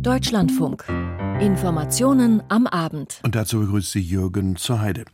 Deutschlandfunk. 0.00 0.84
Informationen 1.40 2.42
am 2.48 2.66
Abend. 2.66 3.20
Und 3.22 3.34
dazu 3.34 3.60
begrüßt 3.60 3.92
sie 3.92 4.00
Jürgen 4.00 4.56
zur 4.56 4.80
Heide. 4.80 5.04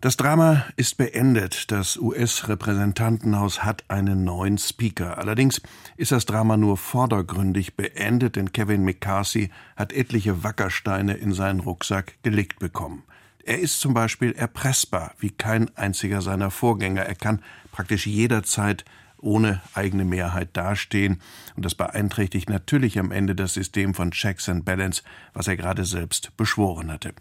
Das 0.00 0.16
Drama 0.16 0.64
ist 0.76 0.96
beendet. 0.96 1.70
Das 1.70 1.96
US-Repräsentantenhaus 1.96 3.64
hat 3.64 3.84
einen 3.88 4.24
neuen 4.24 4.58
Speaker. 4.58 5.18
Allerdings 5.18 5.60
ist 5.96 6.12
das 6.12 6.26
Drama 6.26 6.56
nur 6.56 6.76
vordergründig 6.76 7.76
beendet, 7.76 8.36
denn 8.36 8.52
Kevin 8.52 8.84
McCarthy 8.84 9.50
hat 9.76 9.92
etliche 9.92 10.42
Wackersteine 10.42 11.14
in 11.14 11.32
seinen 11.32 11.60
Rucksack 11.60 12.14
gelegt 12.22 12.58
bekommen. 12.58 13.02
Er 13.44 13.58
ist 13.58 13.80
zum 13.80 13.94
Beispiel 13.94 14.32
erpressbar 14.32 15.14
wie 15.18 15.30
kein 15.30 15.76
einziger 15.76 16.22
seiner 16.22 16.50
Vorgänger. 16.50 17.02
Er 17.02 17.14
kann 17.14 17.42
praktisch 17.72 18.06
jederzeit 18.06 18.84
ohne 19.22 19.60
eigene 19.74 20.04
Mehrheit 20.04 20.50
dastehen. 20.54 21.20
Und 21.56 21.64
das 21.64 21.74
beeinträchtigt 21.74 22.48
natürlich 22.48 22.98
am 22.98 23.12
Ende 23.12 23.34
das 23.34 23.54
System 23.54 23.94
von 23.94 24.10
Checks 24.10 24.48
and 24.48 24.64
Balance, 24.64 25.02
was 25.32 25.48
er 25.48 25.56
gerade 25.56 25.84
selbst 25.84 26.36
beschworen 26.36 26.90
hatte. 26.90 27.12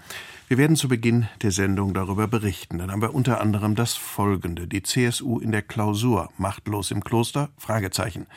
Wir 0.47 0.57
werden 0.57 0.75
zu 0.75 0.87
Beginn 0.87 1.27
der 1.41 1.51
Sendung 1.51 1.93
darüber 1.93 2.27
berichten. 2.27 2.79
Dann 2.79 2.91
haben 2.91 3.01
wir 3.01 3.13
unter 3.13 3.41
anderem 3.41 3.75
das 3.75 3.95
folgende. 3.95 4.67
Die 4.67 4.83
CSU 4.83 5.39
in 5.39 5.51
der 5.51 5.61
Klausur, 5.61 6.29
machtlos 6.37 6.91
im 6.91 7.03
Kloster? 7.03 7.49
Fragezeichen. 7.57 8.27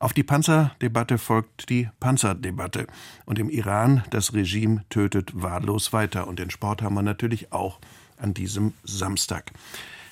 Auf 0.00 0.12
die 0.12 0.22
Panzerdebatte 0.22 1.18
folgt 1.18 1.70
die 1.70 1.88
Panzerdebatte. 1.98 2.86
Und 3.24 3.38
im 3.38 3.50
Iran, 3.50 4.04
das 4.10 4.32
Regime 4.32 4.84
tötet 4.90 5.42
wahllos 5.42 5.92
weiter. 5.92 6.28
Und 6.28 6.38
den 6.38 6.50
Sport 6.50 6.82
haben 6.82 6.94
wir 6.94 7.02
natürlich 7.02 7.52
auch 7.52 7.80
an 8.16 8.32
diesem 8.32 8.74
Samstag. 8.84 9.52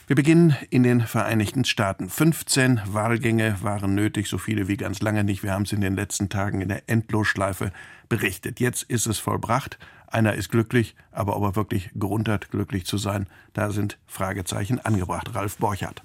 Wir 0.08 0.14
beginnen 0.14 0.56
in 0.70 0.84
den 0.84 1.00
Vereinigten 1.00 1.64
Staaten. 1.64 2.08
15 2.08 2.80
Wahlgänge 2.86 3.56
waren 3.62 3.96
nötig, 3.96 4.28
so 4.28 4.38
viele 4.38 4.68
wie 4.68 4.76
ganz 4.76 5.02
lange 5.02 5.24
nicht. 5.24 5.42
Wir 5.42 5.50
haben 5.50 5.64
es 5.64 5.72
in 5.72 5.80
den 5.80 5.96
letzten 5.96 6.28
Tagen 6.28 6.60
in 6.60 6.68
der 6.68 6.88
Endlosschleife 6.88 7.72
berichtet. 8.08 8.60
Jetzt 8.60 8.84
ist 8.84 9.06
es 9.06 9.18
vollbracht. 9.18 9.80
Einer 10.06 10.34
ist 10.34 10.48
glücklich, 10.50 10.94
aber 11.10 11.36
ob 11.36 11.42
er 11.42 11.56
wirklich 11.56 11.90
Grund 11.98 12.28
hat, 12.28 12.52
glücklich 12.52 12.86
zu 12.86 12.98
sein, 12.98 13.26
da 13.52 13.72
sind 13.72 13.98
Fragezeichen 14.06 14.78
angebracht. 14.78 15.34
Ralf 15.34 15.56
Borchardt. 15.56 16.04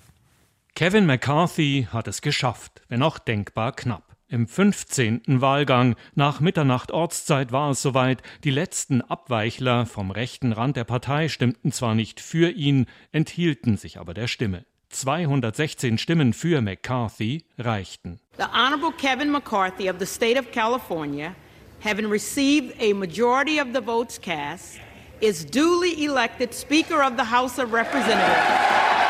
Kevin 0.74 1.06
McCarthy 1.06 1.88
hat 1.94 2.08
es 2.08 2.24
geschafft, 2.24 2.82
wenn 2.88 3.04
auch 3.04 3.20
denkbar 3.20 3.72
knapp. 3.72 4.11
Im 4.32 4.48
15. 4.48 5.24
Wahlgang 5.42 5.98
nach 6.16 6.40
Mitternacht 6.40 6.94
Ortszeit 6.94 7.52
war 7.52 7.72
es 7.72 7.82
soweit. 7.82 8.24
Die 8.46 8.50
letzten 8.50 9.02
Abweichler 9.02 9.86
vom 9.86 10.10
rechten 10.10 10.54
Rand 10.54 10.78
der 10.78 10.86
Partei 10.86 11.28
stimmten 11.28 11.74
zwar 11.74 11.96
nicht 11.96 12.22
für 12.22 12.50
ihn, 12.50 12.86
enthielten 13.12 13.76
sich 13.76 14.00
aber 14.00 14.14
der 14.14 14.30
Stimme. 14.30 14.64
216 14.88 15.98
Stimmen 15.98 16.32
für 16.32 16.62
McCarthy 16.62 17.44
reichten. 17.58 18.22
The 18.38 18.46
Honorable 18.46 18.94
Kevin 18.98 19.32
McCarthy 19.32 19.90
of 19.90 19.98
the 20.00 20.06
state 20.06 20.40
of 20.40 20.50
California, 20.54 21.36
having 21.84 22.10
received 22.10 22.74
a 22.82 22.94
majority 22.94 23.60
of 23.60 23.74
the 23.74 23.82
votes 23.86 24.18
cast, 24.18 24.80
is 25.20 25.46
duly 25.46 26.06
elected 26.06 26.54
Speaker 26.54 27.04
of 27.04 27.18
the 27.18 27.26
House 27.30 27.62
of 27.62 27.74
Representatives. 27.74 29.01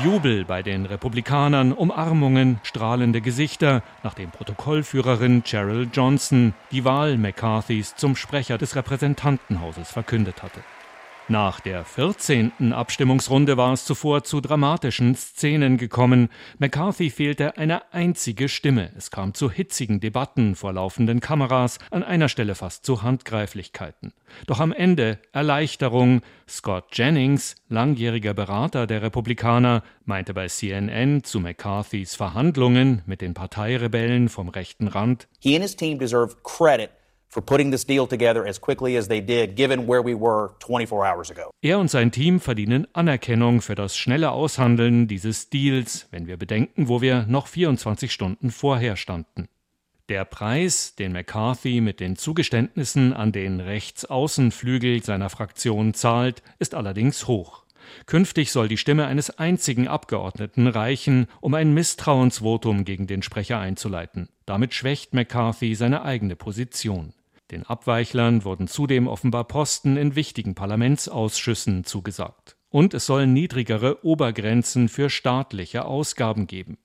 Jubel 0.00 0.46
bei 0.46 0.62
den 0.62 0.86
Republikanern, 0.86 1.72
Umarmungen, 1.72 2.58
strahlende 2.62 3.20
Gesichter, 3.20 3.82
nachdem 4.02 4.30
Protokollführerin 4.30 5.42
Cheryl 5.44 5.86
Johnson 5.92 6.54
die 6.70 6.86
Wahl 6.86 7.18
McCarthys 7.18 7.94
zum 7.94 8.16
Sprecher 8.16 8.56
des 8.56 8.74
Repräsentantenhauses 8.74 9.90
verkündet 9.90 10.42
hatte. 10.42 10.60
Nach 11.28 11.60
der 11.60 11.84
14. 11.84 12.72
Abstimmungsrunde 12.72 13.56
war 13.56 13.72
es 13.72 13.84
zuvor 13.84 14.24
zu 14.24 14.40
dramatischen 14.40 15.14
Szenen 15.14 15.76
gekommen. 15.76 16.28
McCarthy 16.58 17.10
fehlte 17.10 17.56
eine 17.56 17.92
einzige 17.92 18.48
Stimme. 18.48 18.90
Es 18.98 19.12
kam 19.12 19.32
zu 19.32 19.48
hitzigen 19.48 20.00
Debatten 20.00 20.56
vor 20.56 20.72
laufenden 20.72 21.20
Kameras, 21.20 21.78
an 21.92 22.02
einer 22.02 22.28
Stelle 22.28 22.56
fast 22.56 22.84
zu 22.84 23.02
Handgreiflichkeiten. 23.02 24.12
Doch 24.48 24.58
am 24.58 24.72
Ende 24.72 25.20
Erleichterung. 25.32 26.22
Scott 26.48 26.86
Jennings, 26.92 27.54
langjähriger 27.68 28.34
Berater 28.34 28.88
der 28.88 29.02
Republikaner, 29.02 29.84
meinte 30.04 30.34
bei 30.34 30.48
CNN 30.48 31.22
zu 31.22 31.38
McCarthys 31.38 32.16
Verhandlungen 32.16 33.02
mit 33.06 33.20
den 33.20 33.32
Parteirebellen 33.32 34.28
vom 34.28 34.48
rechten 34.48 34.88
Rand. 34.88 35.28
He 35.38 35.54
and 35.54 35.62
his 35.62 35.76
team 35.76 36.00
deserve 36.00 36.36
credit 36.42 36.90
for 37.32 37.42
putting 37.42 37.70
this 37.70 37.84
deal 37.84 38.06
together 38.06 38.46
as 38.46 38.60
quickly 38.60 38.96
as 38.96 39.08
they 39.08 39.20
did, 39.22 39.56
given 39.56 39.88
where 39.88 40.04
we 40.04 40.14
were 40.14 40.50
24 40.60 41.02
hours 41.02 41.30
ago. 41.30 41.50
Er 41.62 41.78
und 41.78 41.90
sein 41.90 42.12
Team 42.12 42.40
verdienen 42.40 42.86
Anerkennung 42.92 43.62
für 43.62 43.74
das 43.74 43.96
schnelle 43.96 44.32
Aushandeln 44.32 45.08
dieses 45.08 45.48
Deals, 45.48 46.06
wenn 46.10 46.26
wir 46.26 46.36
bedenken, 46.36 46.88
wo 46.88 47.00
wir 47.00 47.24
noch 47.26 47.46
24 47.46 48.12
Stunden 48.12 48.50
vorher 48.50 48.96
standen. 48.96 49.48
Der 50.10 50.26
Preis, 50.26 50.94
den 50.94 51.12
McCarthy 51.12 51.80
mit 51.80 52.00
den 52.00 52.16
Zugeständnissen 52.16 53.14
an 53.14 53.32
den 53.32 53.60
Rechtsaußenflügel 53.60 55.02
seiner 55.02 55.30
Fraktion 55.30 55.94
zahlt, 55.94 56.42
ist 56.58 56.74
allerdings 56.74 57.26
hoch. 57.28 57.62
Künftig 58.06 58.52
soll 58.52 58.68
die 58.68 58.76
Stimme 58.76 59.06
eines 59.06 59.38
einzigen 59.38 59.88
Abgeordneten 59.88 60.66
reichen, 60.66 61.28
um 61.40 61.54
ein 61.54 61.72
Misstrauensvotum 61.72 62.84
gegen 62.84 63.06
den 63.06 63.22
Sprecher 63.22 63.58
einzuleiten. 63.58 64.28
Damit 64.44 64.74
schwächt 64.74 65.14
McCarthy 65.14 65.74
seine 65.74 66.02
eigene 66.02 66.36
Position. 66.36 67.14
Den 67.52 67.64
Abweichlern 67.66 68.44
wurden 68.44 68.66
zudem 68.66 69.06
offenbar 69.06 69.44
Posten 69.44 69.98
in 69.98 70.16
wichtigen 70.16 70.54
Parlamentsausschüssen 70.54 71.84
zugesagt. 71.84 72.56
Und 72.70 72.94
es 72.94 73.04
sollen 73.04 73.34
niedrigere 73.34 74.02
Obergrenzen 74.04 74.88
für 74.88 75.10
staatliche 75.10 75.84
Ausgaben 75.84 76.46
geben. 76.46 76.78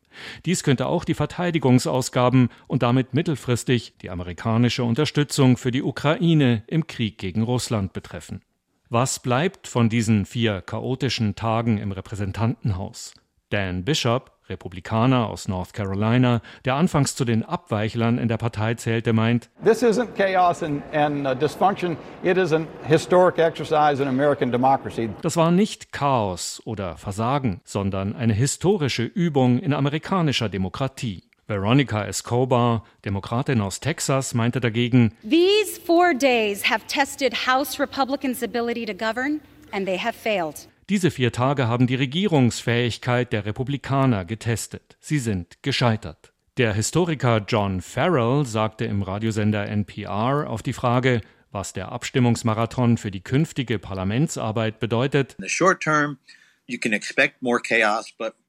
Dies 0.45 0.63
könnte 0.63 0.88
auch 0.88 1.06
die 1.06 1.13
Verteidigungsausgaben 1.13 2.50
und 2.67 2.83
damit 2.83 3.13
mittelfristig 3.13 3.97
die 4.01 4.09
amerikanische 4.09 4.83
Unterstützung 4.83 5.56
für 5.56 5.72
die 5.72 5.83
Ukraine 5.83 6.63
im 6.67 6.85
Krieg 6.85 7.17
gegen 7.17 7.44
Russland 7.44 7.94
betreffen. 7.94 8.41
Was 8.89 9.22
bleibt 9.22 9.69
von 9.69 9.88
diesen 9.88 10.25
vier 10.25 10.61
chaotischen 10.61 11.35
Tagen 11.35 11.77
im 11.77 11.94
Repräsentantenhaus? 11.94 13.13
Dan 13.50 13.85
Bishop, 13.85 14.36
Republikaner 14.49 15.27
aus 15.27 15.47
North 15.47 15.73
Carolina, 15.73 16.41
der 16.65 16.75
anfangs 16.75 17.15
zu 17.15 17.25
den 17.25 17.43
Abweichlern 17.43 18.17
in 18.17 18.27
der 18.27 18.37
Partei 18.37 18.73
zählte, 18.75 19.13
meint, 19.13 19.49
This 19.63 19.83
isn't 19.83 20.15
chaos 20.15 20.63
and, 20.63 20.81
and 20.93 21.25
uh, 21.25 21.33
dysfunction, 21.33 21.97
it 22.23 22.37
is 22.37 22.53
an 22.53 22.67
historic 22.83 23.37
exercise 23.37 24.01
in 24.01 24.07
American 24.07 24.51
democracy. 24.51 25.09
Das 25.21 25.37
war 25.37 25.51
nicht 25.51 25.91
Chaos 25.91 26.61
oder 26.65 26.97
Versagen, 26.97 27.61
sondern 27.63 28.15
eine 28.15 28.33
historische 28.33 29.03
Übung 29.03 29.59
in 29.59 29.73
amerikanischer 29.73 30.49
Demokratie. 30.49 31.23
Veronica 31.47 32.03
Escobar, 32.03 32.83
Demokratin 33.05 33.61
aus 33.61 33.79
Texas, 33.79 34.33
meinte 34.33 34.59
dagegen, 34.59 35.13
These 35.23 35.79
four 35.79 36.13
days 36.13 36.69
have 36.69 36.85
tested 36.87 37.47
House 37.47 37.79
Republicans' 37.79 38.43
ability 38.43 38.85
to 38.85 38.93
govern, 38.93 39.39
and 39.71 39.85
they 39.85 39.97
have 39.97 40.13
failed. 40.13 40.67
Diese 40.89 41.11
vier 41.11 41.33
Tage 41.33 41.67
haben 41.67 41.85
die 41.85 41.95
Regierungsfähigkeit 41.95 43.33
der 43.33 43.45
Republikaner 43.45 44.23
getestet. 44.23 44.95
Sie 45.01 45.19
sind 45.19 45.61
gescheitert. 45.61 46.31
Der 46.55 46.73
Historiker 46.73 47.43
John 47.45 47.81
Farrell 47.81 48.45
sagte 48.45 48.85
im 48.85 49.01
Radiosender 49.01 49.67
NPR 49.67 50.49
auf 50.49 50.63
die 50.63 50.71
Frage, 50.71 51.19
was 51.51 51.73
der 51.73 51.91
Abstimmungsmarathon 51.91 52.97
für 52.97 53.11
die 53.11 53.21
künftige 53.21 53.79
Parlamentsarbeit 53.79 54.79
bedeutet. 54.79 55.35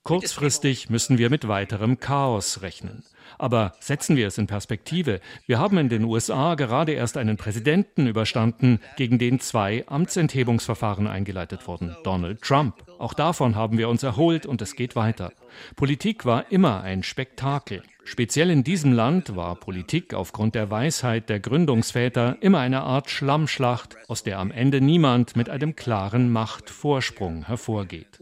Kurzfristig 0.03 0.89
müssen 0.89 1.19
wir 1.19 1.29
mit 1.29 1.49
weiterem 1.49 2.01
Chaos 2.01 2.63
rechnen. 2.63 3.05
Aber 3.37 3.75
setzen 3.81 4.17
wir 4.17 4.27
es 4.27 4.39
in 4.39 4.47
Perspektive. 4.47 5.21
Wir 5.47 5.59
haben 5.59 5.77
in 5.77 5.89
den 5.89 6.05
USA 6.05 6.55
gerade 6.55 6.93
erst 6.93 7.17
einen 7.17 7.37
Präsidenten 7.37 8.07
überstanden, 8.07 8.81
gegen 8.97 9.19
den 9.19 9.39
zwei 9.39 9.85
Amtsenthebungsverfahren 9.87 11.07
eingeleitet 11.07 11.69
wurden. 11.69 11.95
Donald 12.05 12.41
Trump. 12.41 12.75
Auch 12.99 13.15
davon 13.15 13.55
haben 13.55 13.77
wir 13.77 13.89
uns 13.89 14.03
erholt 14.03 14.47
und 14.47 14.63
es 14.63 14.77
geht 14.77 14.97
weiter. 14.97 15.33
Politik 15.77 16.25
war 16.25 16.51
immer 16.51 16.81
ein 16.83 17.03
Spektakel. 17.03 17.83
Speziell 18.11 18.49
in 18.49 18.65
diesem 18.65 18.95
Land 18.95 19.37
war 19.37 19.55
Politik 19.55 20.15
aufgrund 20.15 20.55
der 20.55 20.71
Weisheit 20.71 21.29
der 21.29 21.41
Gründungsväter 21.41 22.39
immer 22.41 22.59
eine 22.59 22.81
Art 22.81 23.11
Schlammschlacht, 23.11 23.97
aus 24.09 24.23
der 24.23 24.39
am 24.39 24.51
Ende 24.51 24.81
niemand 24.81 25.37
mit 25.37 25.51
einem 25.51 25.77
klaren 25.77 26.33
Machtvorsprung 26.33 27.45
hervorgeht. 27.45 28.19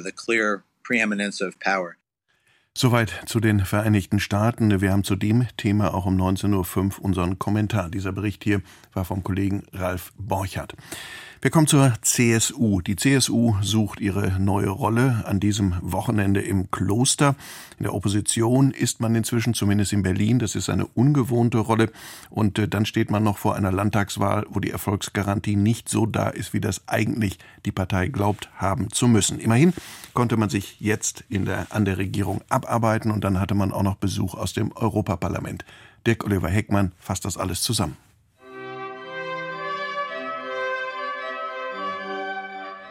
With 0.00 0.06
a 0.06 0.16
clear 0.16 0.62
preeminence 0.82 1.42
of 1.42 1.58
power. 1.60 1.96
Soweit 2.74 3.12
zu 3.26 3.38
den 3.38 3.66
Vereinigten 3.66 4.18
Staaten. 4.18 4.80
Wir 4.80 4.92
haben 4.92 5.04
zu 5.04 5.14
dem 5.14 5.46
Thema 5.58 5.92
auch 5.92 6.06
um 6.06 6.18
19.05 6.18 6.98
Uhr 6.98 7.04
unseren 7.04 7.38
Kommentar. 7.38 7.90
Dieser 7.90 8.12
Bericht 8.12 8.44
hier 8.44 8.62
war 8.94 9.04
vom 9.04 9.22
Kollegen 9.22 9.64
Ralf 9.72 10.12
Borchardt. 10.16 10.74
Wir 11.42 11.50
kommen 11.50 11.66
zur 11.66 11.94
CSU. 12.02 12.82
Die 12.82 12.96
CSU 12.96 13.54
sucht 13.62 13.98
ihre 13.98 14.38
neue 14.38 14.68
Rolle 14.68 15.24
an 15.24 15.40
diesem 15.40 15.74
Wochenende 15.80 16.42
im 16.42 16.70
Kloster. 16.70 17.34
In 17.78 17.84
der 17.84 17.94
Opposition 17.94 18.72
ist 18.72 19.00
man 19.00 19.14
inzwischen, 19.14 19.54
zumindest 19.54 19.94
in 19.94 20.02
Berlin. 20.02 20.38
Das 20.38 20.54
ist 20.54 20.68
eine 20.68 20.84
ungewohnte 20.84 21.56
Rolle. 21.56 21.90
Und 22.28 22.58
äh, 22.58 22.68
dann 22.68 22.84
steht 22.84 23.10
man 23.10 23.22
noch 23.22 23.38
vor 23.38 23.56
einer 23.56 23.72
Landtagswahl, 23.72 24.44
wo 24.50 24.60
die 24.60 24.70
Erfolgsgarantie 24.70 25.56
nicht 25.56 25.88
so 25.88 26.04
da 26.04 26.28
ist, 26.28 26.52
wie 26.52 26.60
das 26.60 26.86
eigentlich 26.88 27.38
die 27.64 27.72
Partei 27.72 28.08
glaubt 28.08 28.50
haben 28.56 28.90
zu 28.90 29.08
müssen. 29.08 29.38
Immerhin 29.38 29.72
konnte 30.12 30.36
man 30.36 30.50
sich 30.50 30.78
jetzt 30.78 31.24
in 31.30 31.46
der, 31.46 31.68
an 31.70 31.86
der 31.86 31.96
Regierung 31.96 32.42
abarbeiten 32.50 33.10
und 33.10 33.24
dann 33.24 33.40
hatte 33.40 33.54
man 33.54 33.72
auch 33.72 33.82
noch 33.82 33.96
Besuch 33.96 34.34
aus 34.34 34.52
dem 34.52 34.72
Europaparlament. 34.72 35.64
Dirk 36.06 36.22
Oliver 36.22 36.50
Heckmann 36.50 36.92
fasst 36.98 37.24
das 37.24 37.38
alles 37.38 37.62
zusammen. 37.62 37.96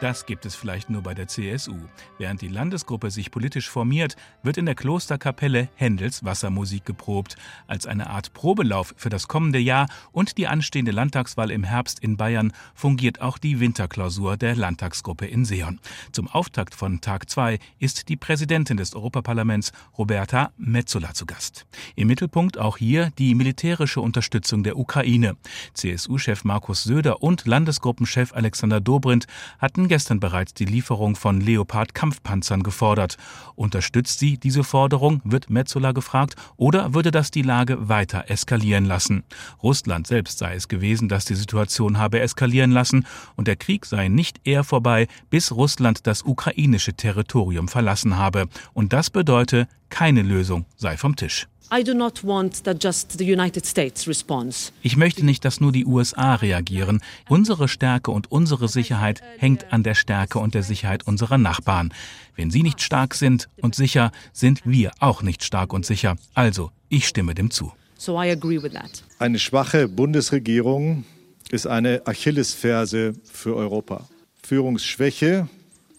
Das 0.00 0.24
gibt 0.24 0.46
es 0.46 0.54
vielleicht 0.54 0.88
nur 0.88 1.02
bei 1.02 1.12
der 1.12 1.28
CSU. 1.28 1.76
Während 2.16 2.40
die 2.40 2.48
Landesgruppe 2.48 3.10
sich 3.10 3.30
politisch 3.30 3.68
formiert, 3.68 4.16
wird 4.42 4.56
in 4.56 4.64
der 4.64 4.74
Klosterkapelle 4.74 5.68
Händels 5.74 6.24
Wassermusik 6.24 6.86
geprobt, 6.86 7.36
als 7.66 7.86
eine 7.86 8.08
Art 8.08 8.32
Probelauf 8.32 8.94
für 8.96 9.10
das 9.10 9.28
kommende 9.28 9.58
Jahr 9.58 9.88
und 10.10 10.38
die 10.38 10.46
anstehende 10.46 10.90
Landtagswahl 10.90 11.50
im 11.50 11.64
Herbst 11.64 11.98
in 11.98 12.16
Bayern 12.16 12.54
fungiert 12.74 13.20
auch 13.20 13.36
die 13.36 13.60
Winterklausur 13.60 14.38
der 14.38 14.56
Landtagsgruppe 14.56 15.26
in 15.26 15.44
Seon. 15.44 15.80
Zum 16.12 16.28
Auftakt 16.28 16.74
von 16.74 17.02
Tag 17.02 17.28
2 17.28 17.58
ist 17.78 18.08
die 18.08 18.16
Präsidentin 18.16 18.78
des 18.78 18.94
Europaparlaments 18.94 19.70
Roberta 19.98 20.50
Metzola 20.56 21.12
zu 21.12 21.26
Gast. 21.26 21.66
Im 21.94 22.08
Mittelpunkt 22.08 22.56
auch 22.56 22.78
hier 22.78 23.10
die 23.18 23.34
militärische 23.34 24.00
Unterstützung 24.00 24.62
der 24.62 24.78
Ukraine. 24.78 25.36
CSU-Chef 25.74 26.44
Markus 26.44 26.84
Söder 26.84 27.22
und 27.22 27.46
Landesgruppenchef 27.46 28.32
Alexander 28.32 28.80
Dobrindt 28.80 29.26
hatten 29.58 29.89
gestern 29.90 30.20
bereits 30.20 30.54
die 30.54 30.66
Lieferung 30.66 31.16
von 31.16 31.40
Leopard-Kampfpanzern 31.40 32.62
gefordert. 32.62 33.16
Unterstützt 33.56 34.20
sie 34.20 34.38
diese 34.38 34.62
Forderung, 34.62 35.20
wird 35.24 35.50
Metzola 35.50 35.90
gefragt, 35.90 36.36
oder 36.56 36.94
würde 36.94 37.10
das 37.10 37.32
die 37.32 37.42
Lage 37.42 37.88
weiter 37.88 38.26
eskalieren 38.28 38.84
lassen? 38.84 39.24
Russland 39.64 40.06
selbst 40.06 40.38
sei 40.38 40.54
es 40.54 40.68
gewesen, 40.68 41.08
das 41.08 41.24
die 41.24 41.34
Situation 41.34 41.98
habe 41.98 42.20
eskalieren 42.20 42.70
lassen 42.70 43.04
und 43.34 43.48
der 43.48 43.56
Krieg 43.56 43.84
sei 43.84 44.06
nicht 44.06 44.40
eher 44.44 44.62
vorbei, 44.62 45.08
bis 45.28 45.50
Russland 45.50 46.06
das 46.06 46.22
ukrainische 46.22 46.94
Territorium 46.94 47.66
verlassen 47.66 48.16
habe. 48.16 48.46
Und 48.72 48.92
das 48.92 49.10
bedeute, 49.10 49.66
keine 49.88 50.22
Lösung 50.22 50.66
sei 50.76 50.96
vom 50.96 51.16
Tisch. 51.16 51.48
Ich 54.82 54.96
möchte 54.96 55.24
nicht, 55.24 55.44
dass 55.44 55.60
nur 55.60 55.70
die 55.70 55.86
USA 55.86 56.34
reagieren. 56.34 57.00
Unsere 57.28 57.68
Stärke 57.68 58.10
und 58.10 58.30
unsere 58.32 58.68
Sicherheit 58.68 59.22
hängt 59.38 59.72
an 59.72 59.84
der 59.84 59.94
Stärke 59.94 60.40
und 60.40 60.54
der 60.54 60.64
Sicherheit 60.64 61.06
unserer 61.06 61.38
Nachbarn. 61.38 61.94
Wenn 62.34 62.50
sie 62.50 62.64
nicht 62.64 62.80
stark 62.80 63.14
sind 63.14 63.48
und 63.60 63.74
sicher, 63.74 64.10
sind 64.32 64.62
wir 64.64 64.90
auch 64.98 65.22
nicht 65.22 65.44
stark 65.44 65.72
und 65.72 65.86
sicher. 65.86 66.16
Also, 66.34 66.72
ich 66.88 67.06
stimme 67.06 67.34
dem 67.34 67.50
zu. 67.50 67.72
Eine 69.18 69.38
schwache 69.38 69.86
Bundesregierung 69.86 71.04
ist 71.50 71.66
eine 71.66 72.02
Achillesferse 72.06 73.12
für 73.30 73.54
Europa. 73.54 74.08
Führungsschwäche 74.42 75.48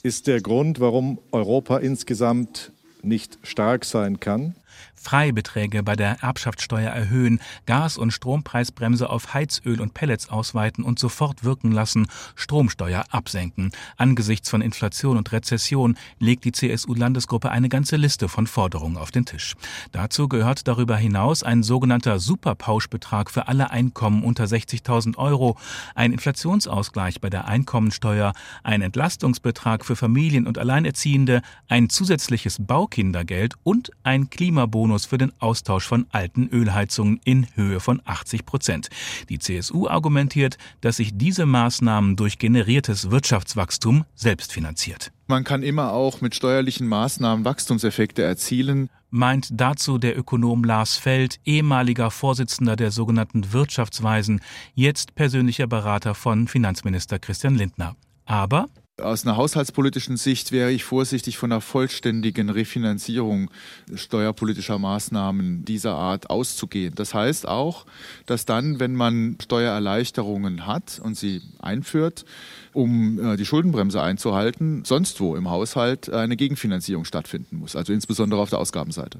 ist 0.03 0.27
der 0.27 0.41
Grund, 0.41 0.79
warum 0.79 1.19
Europa 1.31 1.77
insgesamt 1.77 2.71
nicht 3.03 3.39
stark 3.43 3.85
sein 3.85 4.19
kann. 4.19 4.55
Freibeträge 5.01 5.81
bei 5.81 5.95
der 5.95 6.21
Erbschaftssteuer 6.21 6.91
erhöhen, 6.91 7.41
Gas- 7.65 7.97
und 7.97 8.11
Strompreisbremse 8.11 9.09
auf 9.09 9.33
Heizöl 9.33 9.81
und 9.81 9.95
Pellets 9.95 10.29
ausweiten 10.29 10.83
und 10.83 10.99
sofort 10.99 11.43
wirken 11.43 11.71
lassen, 11.71 12.07
Stromsteuer 12.35 13.03
absenken. 13.09 13.71
Angesichts 13.97 14.49
von 14.49 14.61
Inflation 14.61 15.17
und 15.17 15.31
Rezession 15.31 15.97
legt 16.19 16.45
die 16.45 16.51
CSU-Landesgruppe 16.51 17.49
eine 17.49 17.67
ganze 17.67 17.95
Liste 17.95 18.29
von 18.29 18.45
Forderungen 18.45 18.97
auf 18.97 19.09
den 19.09 19.25
Tisch. 19.25 19.55
Dazu 19.91 20.27
gehört 20.27 20.67
darüber 20.67 20.97
hinaus 20.97 21.41
ein 21.41 21.63
sogenannter 21.63 22.19
Superpauschbetrag 22.19 23.31
für 23.31 23.47
alle 23.47 23.71
Einkommen 23.71 24.23
unter 24.23 24.43
60.000 24.43 25.17
Euro, 25.17 25.57
ein 25.95 26.13
Inflationsausgleich 26.13 27.19
bei 27.19 27.31
der 27.31 27.47
Einkommensteuer, 27.47 28.33
ein 28.63 28.81
Entlastungsbetrag 28.81 29.83
für 29.83 29.95
Familien 29.95 30.45
und 30.45 30.59
Alleinerziehende, 30.59 31.41
ein 31.67 31.89
zusätzliches 31.89 32.57
Baukindergeld 32.59 33.55
und 33.63 33.91
ein 34.03 34.29
Klimabonus 34.29 34.90
Bonus 34.91 35.05
für 35.05 35.17
den 35.17 35.31
Austausch 35.39 35.85
von 35.85 36.05
alten 36.11 36.49
Ölheizungen 36.49 37.21
in 37.23 37.47
Höhe 37.55 37.79
von 37.79 38.01
80 38.03 38.45
Prozent. 38.45 38.89
Die 39.29 39.39
CSU 39.39 39.87
argumentiert, 39.87 40.57
dass 40.81 40.97
sich 40.97 41.11
diese 41.13 41.45
Maßnahmen 41.45 42.17
durch 42.17 42.39
generiertes 42.39 43.09
Wirtschaftswachstum 43.09 44.03
selbst 44.15 44.51
finanziert. 44.51 45.13
Man 45.27 45.45
kann 45.45 45.63
immer 45.63 45.93
auch 45.93 46.19
mit 46.19 46.35
steuerlichen 46.35 46.87
Maßnahmen 46.87 47.45
Wachstumseffekte 47.45 48.21
erzielen 48.21 48.89
meint 49.13 49.49
dazu 49.51 49.97
der 49.97 50.17
Ökonom 50.17 50.63
Lars 50.63 50.95
Feld, 50.95 51.41
ehemaliger 51.43 52.11
Vorsitzender 52.11 52.77
der 52.77 52.91
sogenannten 52.91 53.51
Wirtschaftsweisen, 53.51 54.39
jetzt 54.73 55.15
persönlicher 55.15 55.67
Berater 55.67 56.15
von 56.15 56.47
Finanzminister 56.47 57.19
Christian 57.19 57.55
Lindner. 57.55 57.97
Aber 58.25 58.67
aus 59.01 59.25
einer 59.25 59.37
haushaltspolitischen 59.37 60.17
Sicht 60.17 60.51
wäre 60.51 60.71
ich 60.71 60.83
vorsichtig 60.83 61.37
von 61.37 61.51
einer 61.51 61.61
vollständigen 61.61 62.49
Refinanzierung 62.49 63.49
steuerpolitischer 63.93 64.79
Maßnahmen 64.79 65.65
dieser 65.65 65.95
Art 65.95 66.29
auszugehen. 66.29 66.93
Das 66.95 67.13
heißt 67.13 67.47
auch, 67.47 67.85
dass 68.25 68.45
dann, 68.45 68.79
wenn 68.79 68.95
man 68.95 69.37
Steuererleichterungen 69.41 70.65
hat 70.67 70.99
und 71.03 71.17
sie 71.17 71.41
einführt, 71.59 72.25
um 72.73 73.19
äh, 73.19 73.37
die 73.37 73.45
Schuldenbremse 73.45 74.01
einzuhalten, 74.01 74.83
sonst 74.85 75.19
wo 75.19 75.35
im 75.35 75.49
Haushalt 75.49 76.09
eine 76.11 76.37
Gegenfinanzierung 76.37 77.05
stattfinden 77.05 77.57
muss, 77.57 77.75
also 77.75 77.93
insbesondere 77.93 78.41
auf 78.41 78.49
der 78.49 78.59
Ausgabenseite. 78.59 79.19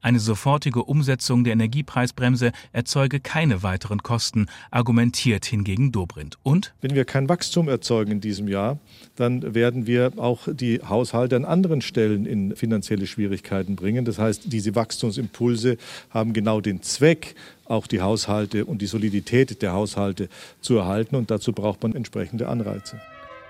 Eine 0.00 0.20
sofortige 0.20 0.84
Umsetzung 0.84 1.44
der 1.44 1.52
Energiepreisbremse 1.52 2.52
erzeuge 2.72 3.20
keine 3.20 3.62
weiteren 3.62 4.02
Kosten, 4.02 4.46
argumentiert 4.70 5.44
hingegen 5.44 5.92
Dobrindt. 5.92 6.38
Und 6.42 6.74
wenn 6.80 6.94
wir 6.94 7.04
kein 7.04 7.28
Wachstum 7.28 7.68
erzeugen 7.68 8.12
in 8.12 8.20
diesem 8.20 8.48
Jahr, 8.48 8.78
dann 9.16 9.54
werden 9.54 9.86
wir 9.86 10.12
auch 10.16 10.48
die 10.52 10.80
Haushalte 10.82 11.36
an 11.36 11.44
anderen 11.44 11.80
Stellen 11.80 12.26
in 12.26 12.56
finanzielle 12.56 13.06
Schwierigkeiten 13.06 13.76
bringen. 13.76 14.04
Das 14.04 14.18
heißt, 14.18 14.52
diese 14.52 14.74
Wachstumsimpulse 14.74 15.76
haben 16.10 16.32
genau 16.32 16.60
den 16.60 16.82
Zweck, 16.82 17.34
auch 17.64 17.86
die 17.86 18.00
Haushalte 18.00 18.64
und 18.64 18.82
die 18.82 18.86
Solidität 18.86 19.62
der 19.62 19.72
Haushalte 19.72 20.28
zu 20.60 20.76
erhalten. 20.76 21.16
Und 21.16 21.30
dazu 21.30 21.52
braucht 21.52 21.82
man 21.82 21.94
entsprechende 21.94 22.48
Anreize. 22.48 23.00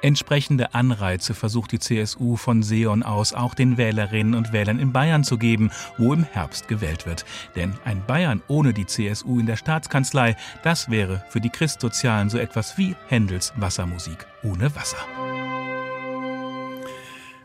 Entsprechende 0.03 0.75
Anreize 0.75 1.33
versucht 1.33 1.71
die 1.71 1.79
CSU 1.79 2.37
von 2.37 2.65
Seon 2.65 3.05
aus 3.05 3.33
auch 3.33 3.55
den 3.55 3.77
Wählerinnen 3.77 4.35
und 4.35 4.53
Wählern 4.53 4.81
in 4.81 4.93
Bayern 4.93 5.23
zu 5.23 5.39
geben, 5.39 5.71
wo 5.97 6.13
im 6.13 6.25
Herbst 6.25 6.67
gewählt 6.67 7.07
wird. 7.07 7.25
Denn 7.55 7.75
ein 7.85 8.05
Bayern 8.05 8.43
ohne 8.49 8.73
die 8.75 8.87
CSU 8.87 9.39
in 9.39 9.47
der 9.47 9.57
Staatskanzlei, 9.57 10.37
das 10.65 10.91
wäre 10.91 11.25
für 11.29 11.41
die 11.41 11.51
Christsozialen 11.51 12.31
so 12.31 12.39
etwas 12.39 12.77
wie 12.77 12.97
Händels 13.07 13.53
Wassermusik 13.57 14.27
ohne 14.43 14.75
Wasser. 14.75 14.99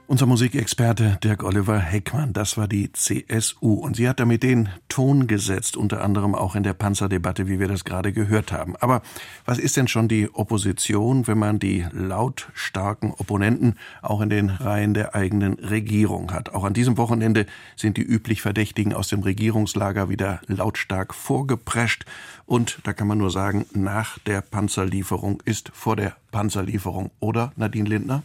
Unser 0.09 0.25
Musikexperte 0.25 1.17
Dirk 1.21 1.43
Oliver 1.43 1.79
Heckmann, 1.79 2.31
das 2.31 2.55
war 2.55 2.69
die 2.69 2.93
CSU. 2.93 3.73
Und 3.73 3.97
sie 3.97 4.07
hat 4.07 4.21
damit 4.21 4.41
den 4.41 4.69
Ton 4.87 5.27
gesetzt, 5.27 5.75
unter 5.75 6.01
anderem 6.01 6.33
auch 6.33 6.55
in 6.55 6.63
der 6.63 6.73
Panzerdebatte, 6.73 7.49
wie 7.49 7.59
wir 7.59 7.67
das 7.67 7.83
gerade 7.83 8.13
gehört 8.13 8.53
haben. 8.53 8.77
Aber 8.77 9.01
was 9.43 9.57
ist 9.57 9.75
denn 9.75 9.89
schon 9.89 10.07
die 10.07 10.33
Opposition, 10.33 11.27
wenn 11.27 11.37
man 11.37 11.59
die 11.59 11.85
lautstarken 11.91 13.11
Opponenten 13.17 13.75
auch 14.01 14.21
in 14.21 14.29
den 14.29 14.49
Reihen 14.49 14.93
der 14.93 15.13
eigenen 15.13 15.55
Regierung 15.55 16.31
hat? 16.31 16.53
Auch 16.53 16.63
an 16.63 16.73
diesem 16.73 16.95
Wochenende 16.95 17.45
sind 17.75 17.97
die 17.97 18.03
üblich 18.03 18.41
Verdächtigen 18.41 18.93
aus 18.93 19.09
dem 19.09 19.23
Regierungslager 19.23 20.07
wieder 20.07 20.39
lautstark 20.47 21.13
vorgeprescht. 21.13 22.05
Und 22.45 22.79
da 22.83 22.93
kann 22.93 23.09
man 23.09 23.17
nur 23.17 23.29
sagen, 23.29 23.65
nach 23.73 24.19
der 24.19 24.39
Panzerlieferung 24.39 25.43
ist 25.43 25.69
vor 25.73 25.97
der 25.97 26.15
Panzerlieferung, 26.31 27.11
oder 27.19 27.51
Nadine 27.57 27.89
Lindner? 27.89 28.23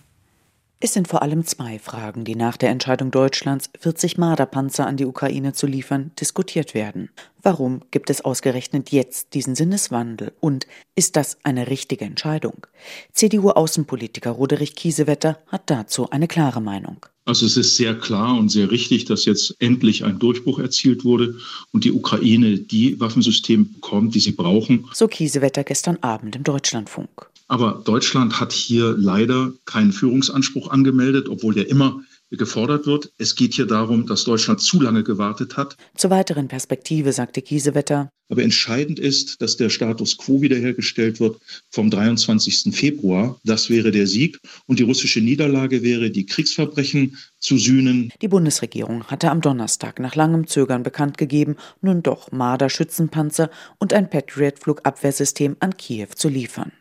Es 0.84 0.94
sind 0.94 1.06
vor 1.06 1.22
allem 1.22 1.44
zwei 1.46 1.78
Fragen, 1.78 2.24
die 2.24 2.34
nach 2.34 2.56
der 2.56 2.70
Entscheidung 2.70 3.12
Deutschlands, 3.12 3.70
40 3.78 4.18
Marderpanzer 4.18 4.84
an 4.84 4.96
die 4.96 5.04
Ukraine 5.04 5.52
zu 5.52 5.68
liefern, 5.68 6.10
diskutiert 6.18 6.74
werden. 6.74 7.10
Warum 7.40 7.82
gibt 7.92 8.10
es 8.10 8.24
ausgerechnet 8.24 8.90
jetzt 8.90 9.34
diesen 9.34 9.54
Sinneswandel? 9.54 10.32
Und 10.40 10.66
ist 10.96 11.14
das 11.14 11.38
eine 11.44 11.68
richtige 11.68 12.04
Entscheidung? 12.04 12.66
CDU-Außenpolitiker 13.12 14.32
Roderich 14.32 14.74
Kiesewetter 14.74 15.38
hat 15.46 15.70
dazu 15.70 16.10
eine 16.10 16.26
klare 16.26 16.60
Meinung. 16.60 17.06
Also 17.26 17.46
es 17.46 17.56
ist 17.56 17.76
sehr 17.76 17.96
klar 17.96 18.36
und 18.36 18.48
sehr 18.48 18.72
richtig, 18.72 19.04
dass 19.04 19.24
jetzt 19.24 19.54
endlich 19.60 20.02
ein 20.02 20.18
Durchbruch 20.18 20.58
erzielt 20.58 21.04
wurde 21.04 21.36
und 21.70 21.84
die 21.84 21.92
Ukraine 21.92 22.58
die 22.58 22.98
Waffensysteme 22.98 23.66
bekommt, 23.66 24.16
die 24.16 24.20
sie 24.20 24.32
brauchen. 24.32 24.88
So 24.92 25.06
Kiesewetter 25.06 25.62
gestern 25.62 25.98
Abend 25.98 26.34
im 26.34 26.42
Deutschlandfunk. 26.42 27.30
Aber 27.52 27.82
Deutschland 27.84 28.40
hat 28.40 28.54
hier 28.54 28.94
leider 28.96 29.52
keinen 29.66 29.92
Führungsanspruch 29.92 30.70
angemeldet, 30.70 31.28
obwohl 31.28 31.52
der 31.52 31.68
immer 31.68 32.00
gefordert 32.36 32.86
wird. 32.86 33.12
Es 33.18 33.34
geht 33.34 33.54
hier 33.54 33.66
darum, 33.66 34.06
dass 34.06 34.24
Deutschland 34.24 34.60
zu 34.60 34.80
lange 34.80 35.04
gewartet 35.04 35.56
hat. 35.56 35.76
Zur 35.96 36.10
weiteren 36.10 36.48
Perspektive 36.48 37.12
sagte 37.12 37.42
Kiesewetter. 37.42 38.10
Aber 38.28 38.42
entscheidend 38.42 38.98
ist, 38.98 39.42
dass 39.42 39.58
der 39.58 39.68
Status 39.68 40.16
quo 40.16 40.40
wiederhergestellt 40.40 41.20
wird 41.20 41.36
vom 41.70 41.90
23. 41.90 42.74
Februar. 42.74 43.38
Das 43.44 43.68
wäre 43.68 43.90
der 43.90 44.06
Sieg. 44.06 44.38
Und 44.66 44.78
die 44.78 44.84
russische 44.84 45.20
Niederlage 45.20 45.82
wäre, 45.82 46.10
die 46.10 46.24
Kriegsverbrechen 46.24 47.18
zu 47.38 47.58
sühnen. 47.58 48.10
Die 48.22 48.28
Bundesregierung 48.28 49.04
hatte 49.04 49.30
am 49.30 49.42
Donnerstag 49.42 49.98
nach 49.98 50.14
langem 50.14 50.46
Zögern 50.46 50.82
bekannt 50.82 51.18
gegeben, 51.18 51.56
nun 51.82 52.02
doch 52.02 52.32
Marder-Schützenpanzer 52.32 53.50
und 53.78 53.92
ein 53.92 54.08
Patriot-Flugabwehrsystem 54.08 55.56
an 55.60 55.76
Kiew 55.76 56.08
zu 56.14 56.30
liefern. 56.30 56.72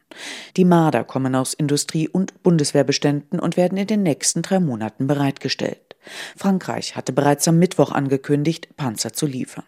Die 0.57 0.65
Marder 0.65 1.03
kommen 1.03 1.35
aus 1.35 1.53
Industrie- 1.53 2.09
und 2.09 2.43
Bundeswehrbeständen 2.43 3.39
und 3.39 3.57
werden 3.57 3.77
in 3.77 3.87
den 3.87 4.03
nächsten 4.03 4.41
drei 4.41 4.59
Monaten 4.59 5.07
bereitgestellt. 5.41 5.95
Frankreich 6.35 6.95
hatte 6.95 7.13
bereits 7.13 7.47
am 7.47 7.59
Mittwoch 7.59 7.91
angekündigt, 7.91 8.75
Panzer 8.77 9.13
zu 9.13 9.25
liefern. 9.25 9.65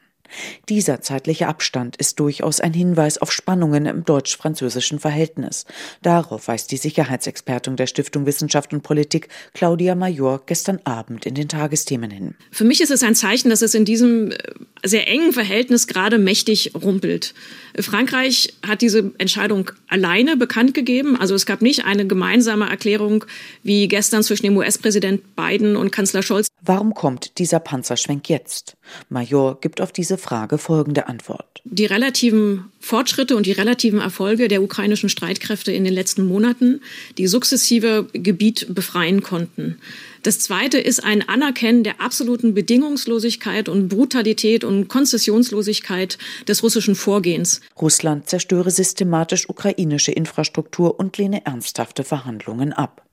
Dieser 0.70 1.02
zeitliche 1.02 1.48
Abstand 1.48 1.96
ist 1.98 2.20
durchaus 2.20 2.60
ein 2.60 2.74
Hinweis 2.74 3.18
auf 3.18 3.32
Spannungen 3.32 3.86
im 3.86 4.06
deutsch-französischen 4.06 5.00
Verhältnis. 5.00 5.66
Darauf 6.02 6.48
weist 6.48 6.72
die 6.72 6.78
Sicherheitsexpertin 6.78 7.76
der 7.76 7.88
Stiftung 7.88 8.26
Wissenschaft 8.26 8.74
und 8.74 8.82
Politik, 8.82 9.30
Claudia 9.54 9.96
Major, 9.96 10.42
gestern 10.46 10.80
Abend 10.84 11.26
in 11.26 11.36
den 11.36 11.48
Tagesthemen 11.48 12.12
hin. 12.12 12.36
Für 12.52 12.64
mich 12.64 12.82
ist 12.82 12.92
es 12.92 13.04
ein 13.04 13.16
Zeichen, 13.16 13.50
dass 13.50 13.62
es 13.62 13.74
in 13.74 13.86
diesem 13.86 14.32
äh, 14.32 14.38
sehr 14.84 15.08
engen 15.08 15.34
Verhältnis 15.34 15.88
gerade 15.88 16.18
mächtig 16.18 16.72
rumpelt. 16.76 17.34
Frankreich 17.80 18.54
hat 18.66 18.82
diese 18.82 19.12
Entscheidung 19.18 19.72
alleine 19.88 20.38
bekannt 20.38 20.74
gegeben. 20.74 21.20
Also 21.20 21.36
es 21.36 21.46
gab 21.46 21.62
nicht 21.62 21.86
eine 21.86 22.06
gemeinsame 22.06 22.70
Erklärung 22.70 23.26
wie 23.64 23.88
gestern 23.88 24.24
zwischen 24.24 24.46
dem 24.46 24.58
US-Präsident 24.58 25.36
Biden 25.36 25.76
und 25.76 25.92
Kanzler 25.92 26.22
Scholz. 26.22 26.48
Warum 26.62 26.94
kommt 26.94 27.40
dieser 27.40 27.60
Panzerschwenk 27.60 28.30
jetzt? 28.30 28.78
Major 29.10 29.60
gibt 29.60 29.82
auf 29.82 29.92
diese 29.92 30.18
Frage 30.24 30.58
folgende 30.58 31.08
Antwort. 31.08 31.62
Die 31.66 31.86
relativen 31.86 32.72
Fortschritte 32.80 33.36
und 33.36 33.46
die 33.46 33.52
relativen 33.52 34.00
Erfolge 34.00 34.48
der 34.48 34.64
ukrainischen 34.64 35.10
Streitkräfte 35.10 35.72
in 35.72 35.84
den 35.84 35.94
letzten 35.94 36.26
Monaten, 36.26 36.82
die 37.18 37.28
sukzessive 37.28 38.08
Gebiet 38.14 38.68
befreien 38.74 39.22
konnten. 39.22 39.78
Das 40.24 40.40
Zweite 40.40 40.80
ist 40.80 41.04
ein 41.04 41.28
Anerkennen 41.28 41.84
der 41.84 42.00
absoluten 42.00 42.54
Bedingungslosigkeit 42.54 43.68
und 43.68 43.90
Brutalität 43.90 44.64
und 44.64 44.88
Konzessionslosigkeit 44.88 46.18
des 46.48 46.64
russischen 46.64 46.96
Vorgehens. 46.96 47.60
Russland 47.80 48.30
zerstöre 48.30 48.72
systematisch 48.72 49.50
ukrainische 49.50 50.14
Infrastruktur 50.14 50.98
und 50.98 51.18
lehne 51.18 51.46
ernsthafte 51.46 52.06
Verhandlungen 52.06 52.72
ab. 52.72 53.06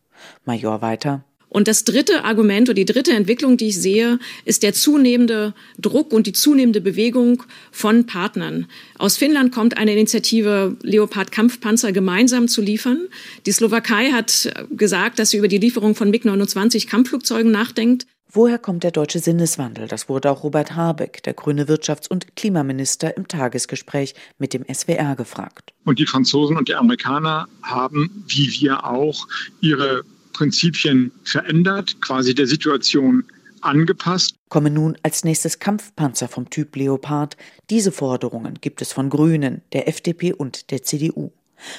Major 0.45 0.83
weiter. 0.83 1.25
Und 1.51 1.67
das 1.69 1.85
dritte 1.85 2.25
Argument 2.25 2.69
oder 2.69 2.75
die 2.75 2.85
dritte 2.85 3.13
Entwicklung, 3.13 3.57
die 3.57 3.69
ich 3.69 3.79
sehe, 3.79 4.19
ist 4.45 4.63
der 4.63 4.73
zunehmende 4.73 5.53
Druck 5.79 6.13
und 6.13 6.27
die 6.27 6.33
zunehmende 6.33 6.81
Bewegung 6.81 7.43
von 7.73 8.07
Partnern. 8.07 8.67
Aus 8.99 9.17
Finnland 9.17 9.53
kommt 9.53 9.77
eine 9.77 9.93
Initiative, 9.93 10.77
Leopard-Kampfpanzer 10.83 11.93
gemeinsam 11.93 12.47
zu 12.47 12.63
liefern. 12.63 13.09
Die 13.47 13.53
Slowakei 13.53 14.13
hat 14.13 14.51
gesagt, 14.71 15.19
dass 15.19 15.31
sie 15.31 15.39
über 15.39 15.49
die 15.49 15.59
Lieferung 15.59 15.95
von 15.97 16.11
MiG-29 16.11 16.89
Kampfflugzeugen 16.89 17.51
nachdenkt. 17.51 18.07
Woher 18.33 18.59
kommt 18.59 18.85
der 18.85 18.93
deutsche 18.93 19.19
Sinneswandel? 19.19 19.89
Das 19.89 20.09
wurde 20.09 20.31
auch 20.31 20.45
Robert 20.45 20.77
Habeck, 20.77 21.21
der 21.25 21.35
grüne 21.35 21.65
Wirtschafts- 21.65 22.09
und 22.09 22.37
Klimaminister, 22.37 23.17
im 23.17 23.27
Tagesgespräch 23.27 24.15
mit 24.39 24.55
dem 24.55 24.65
SWR 24.73 25.17
gefragt. 25.17 25.73
Und 25.85 25.99
die 25.99 26.07
Franzosen 26.07 26.57
und 26.57 26.69
die 26.69 26.77
Amerikaner 26.77 27.49
haben, 27.63 28.25
wie 28.29 28.49
wir 28.61 28.87
auch, 28.87 29.27
ihre 29.61 30.05
Prinzipien 30.41 31.13
verändert, 31.23 32.01
quasi 32.01 32.35
der 32.35 32.47
Situation 32.47 33.25
angepasst. 33.61 34.37
Kommen 34.49 34.73
nun 34.73 34.97
als 35.03 35.23
nächstes 35.23 35.59
Kampfpanzer 35.59 36.29
vom 36.29 36.49
Typ 36.49 36.75
Leopard. 36.77 37.37
Diese 37.69 37.93
Forderungen 37.93 38.55
gibt 38.63 38.81
es 38.81 38.91
von 38.91 39.11
Grünen, 39.11 39.61
der 39.75 39.87
FDP 39.87 40.33
und 40.33 40.71
der 40.71 40.83
CDU. 40.83 41.31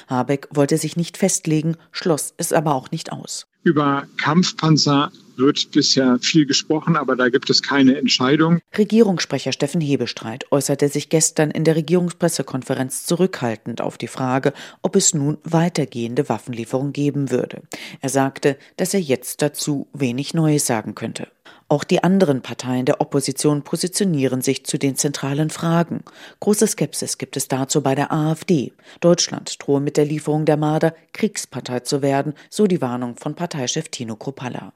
Habeck 0.08 0.48
wollte 0.50 0.78
sich 0.78 0.96
nicht 0.96 1.16
festlegen, 1.16 1.76
schloss 1.90 2.34
es 2.36 2.52
aber 2.52 2.74
auch 2.74 2.90
nicht 2.90 3.12
aus. 3.12 3.46
Über 3.64 4.06
Kampfpanzer 4.16 5.12
wird 5.36 5.70
bisher 5.70 6.18
viel 6.20 6.46
gesprochen, 6.46 6.96
aber 6.96 7.16
da 7.16 7.28
gibt 7.28 7.48
es 7.50 7.62
keine 7.62 7.96
Entscheidung. 7.96 8.60
Regierungssprecher 8.76 9.52
Steffen 9.52 9.80
Hebestreit 9.80 10.50
äußerte 10.50 10.88
sich 10.88 11.08
gestern 11.08 11.50
in 11.50 11.64
der 11.64 11.76
Regierungspressekonferenz 11.76 13.06
zurückhaltend 13.06 13.80
auf 13.80 13.98
die 13.98 14.08
Frage, 14.08 14.52
ob 14.82 14.96
es 14.96 15.14
nun 15.14 15.38
weitergehende 15.44 16.28
Waffenlieferungen 16.28 16.92
geben 16.92 17.30
würde. 17.30 17.62
Er 18.00 18.08
sagte, 18.08 18.58
dass 18.76 18.94
er 18.94 19.00
jetzt 19.00 19.42
dazu 19.42 19.88
wenig 19.92 20.34
Neues 20.34 20.66
sagen 20.66 20.94
könnte. 20.94 21.28
Auch 21.72 21.84
die 21.84 22.04
anderen 22.04 22.42
Parteien 22.42 22.84
der 22.84 23.00
Opposition 23.00 23.62
positionieren 23.62 24.42
sich 24.42 24.66
zu 24.66 24.78
den 24.78 24.94
zentralen 24.94 25.48
Fragen. 25.48 26.00
Große 26.40 26.66
Skepsis 26.66 27.16
gibt 27.16 27.34
es 27.34 27.48
dazu 27.48 27.80
bei 27.80 27.94
der 27.94 28.12
AfD. 28.12 28.74
Deutschland 29.00 29.56
drohe 29.58 29.80
mit 29.80 29.96
der 29.96 30.04
Lieferung 30.04 30.44
der 30.44 30.58
Marder 30.58 30.94
Kriegspartei 31.14 31.80
zu 31.80 32.02
werden, 32.02 32.34
so 32.50 32.66
die 32.66 32.82
Warnung 32.82 33.16
von 33.16 33.34
Parteichef 33.34 33.88
Tino 33.88 34.16
Kropalla. 34.16 34.74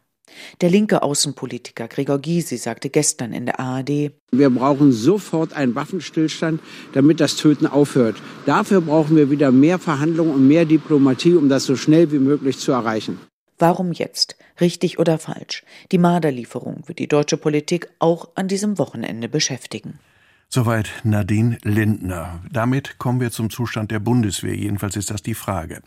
Der 0.63 0.71
linke 0.71 1.03
Außenpolitiker 1.03 1.87
Gregor 1.87 2.19
Gysi 2.19 2.57
sagte 2.57 2.89
gestern 2.89 3.35
in 3.35 3.45
der 3.45 3.61
ARD, 3.61 4.13
wir 4.33 4.49
brauchen 4.49 4.91
sofort 4.91 5.53
einen 5.53 5.75
Waffenstillstand, 5.75 6.63
damit 6.95 7.21
das 7.21 7.37
Töten 7.37 7.67
aufhört. 7.67 8.17
Dafür 8.47 8.81
brauchen 8.81 9.17
wir 9.17 9.31
wieder 9.31 9.53
mehr 9.53 9.79
Verhandlungen 9.79 10.33
und 10.33 10.49
mehr 10.49 10.65
Diplomatie, 10.65 11.35
um 11.35 11.51
das 11.51 11.65
so 11.65 11.77
schnell 11.77 12.11
wie 12.11 12.21
möglich 12.21 12.57
zu 12.57 12.73
erreichen. 12.73 13.21
Warum 13.59 13.93
jetzt? 13.93 14.37
Richtig 14.61 14.99
oder 14.99 15.19
falsch? 15.19 15.65
Die 15.91 15.99
Marderlieferung 15.99 16.83
wird 16.87 16.99
die 16.99 17.09
deutsche 17.09 17.39
Politik 17.39 17.89
auch 17.99 18.29
an 18.35 18.49
diesem 18.49 18.79
Wochenende 18.79 19.29
beschäftigen. 19.29 19.99
Soweit 20.49 20.89
Nadine 21.03 21.59
Lindner. 21.65 22.41
Damit 22.51 22.99
kommen 22.99 23.21
wir 23.21 23.33
zum 23.33 23.51
Zustand 23.51 23.91
der 23.91 23.99
Bundeswehr. 23.99 24.55
Jedenfalls 24.55 24.95
ist 24.97 25.11
das 25.11 25.21
die 25.21 25.35
Frage. 25.35 25.83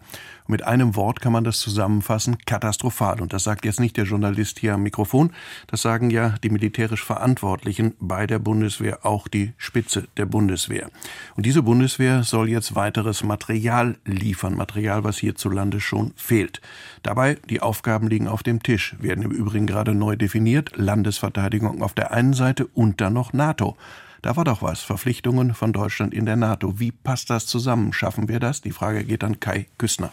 Mit 0.48 0.64
einem 0.64 0.98
Wort 0.98 1.22
kann 1.22 1.32
man 1.32 1.46
das 1.46 1.60
zusammenfassen, 1.60 2.38
katastrophal. 2.46 3.22
Und 3.22 3.32
das 3.32 3.46
sagt 3.46 3.64
jetzt 3.64 3.80
nicht 3.80 3.96
der 3.96 4.04
Journalist 4.04 4.60
hier 4.60 4.74
am 4.74 4.84
Mikrofon, 4.84 5.32
das 5.68 5.82
sagen 5.82 6.10
ja 6.10 6.36
die 6.44 6.50
militärisch 6.50 7.04
Verantwortlichen 7.04 7.96
bei 8.00 8.28
der 8.28 8.40
Bundeswehr, 8.40 9.06
auch 9.06 9.30
die 9.30 9.54
Spitze 9.58 10.08
der 10.18 10.26
Bundeswehr. 10.26 10.92
Und 11.38 11.46
diese 11.46 11.64
Bundeswehr 11.64 12.24
soll 12.24 12.50
jetzt 12.50 12.76
weiteres 12.76 13.24
Material 13.24 13.98
liefern, 14.06 14.56
Material, 14.56 15.06
was 15.06 15.18
hierzulande 15.18 15.80
schon 15.80 16.12
fehlt. 16.18 16.62
Dabei, 17.02 17.38
die 17.50 17.62
Aufgaben 17.62 18.10
liegen 18.10 18.28
auf 18.28 18.44
dem 18.44 18.62
Tisch, 18.62 18.96
werden 19.00 19.24
im 19.24 19.32
Übrigen 19.32 19.68
gerade 19.68 19.96
neu 19.96 20.18
definiert, 20.18 20.76
Landesverteidigung 20.76 21.82
auf 21.82 21.94
der 21.94 22.12
einen 22.12 22.34
Seite 22.34 22.68
und 22.68 23.00
dann 23.00 23.14
noch 23.14 23.32
NATO. 23.32 23.78
Da 24.22 24.36
war 24.36 24.44
doch 24.44 24.62
was. 24.62 24.82
Verpflichtungen 24.82 25.54
von 25.54 25.74
Deutschland 25.74 26.14
in 26.14 26.26
der 26.26 26.36
NATO. 26.36 26.80
Wie 26.80 26.92
passt 26.92 27.30
das 27.30 27.46
zusammen? 27.46 27.94
Schaffen 27.94 28.28
wir 28.28 28.40
das? 28.40 28.62
Die 28.62 28.72
Frage 28.72 29.04
geht 29.04 29.24
an 29.24 29.40
Kai 29.40 29.68
Küssner. 29.78 30.12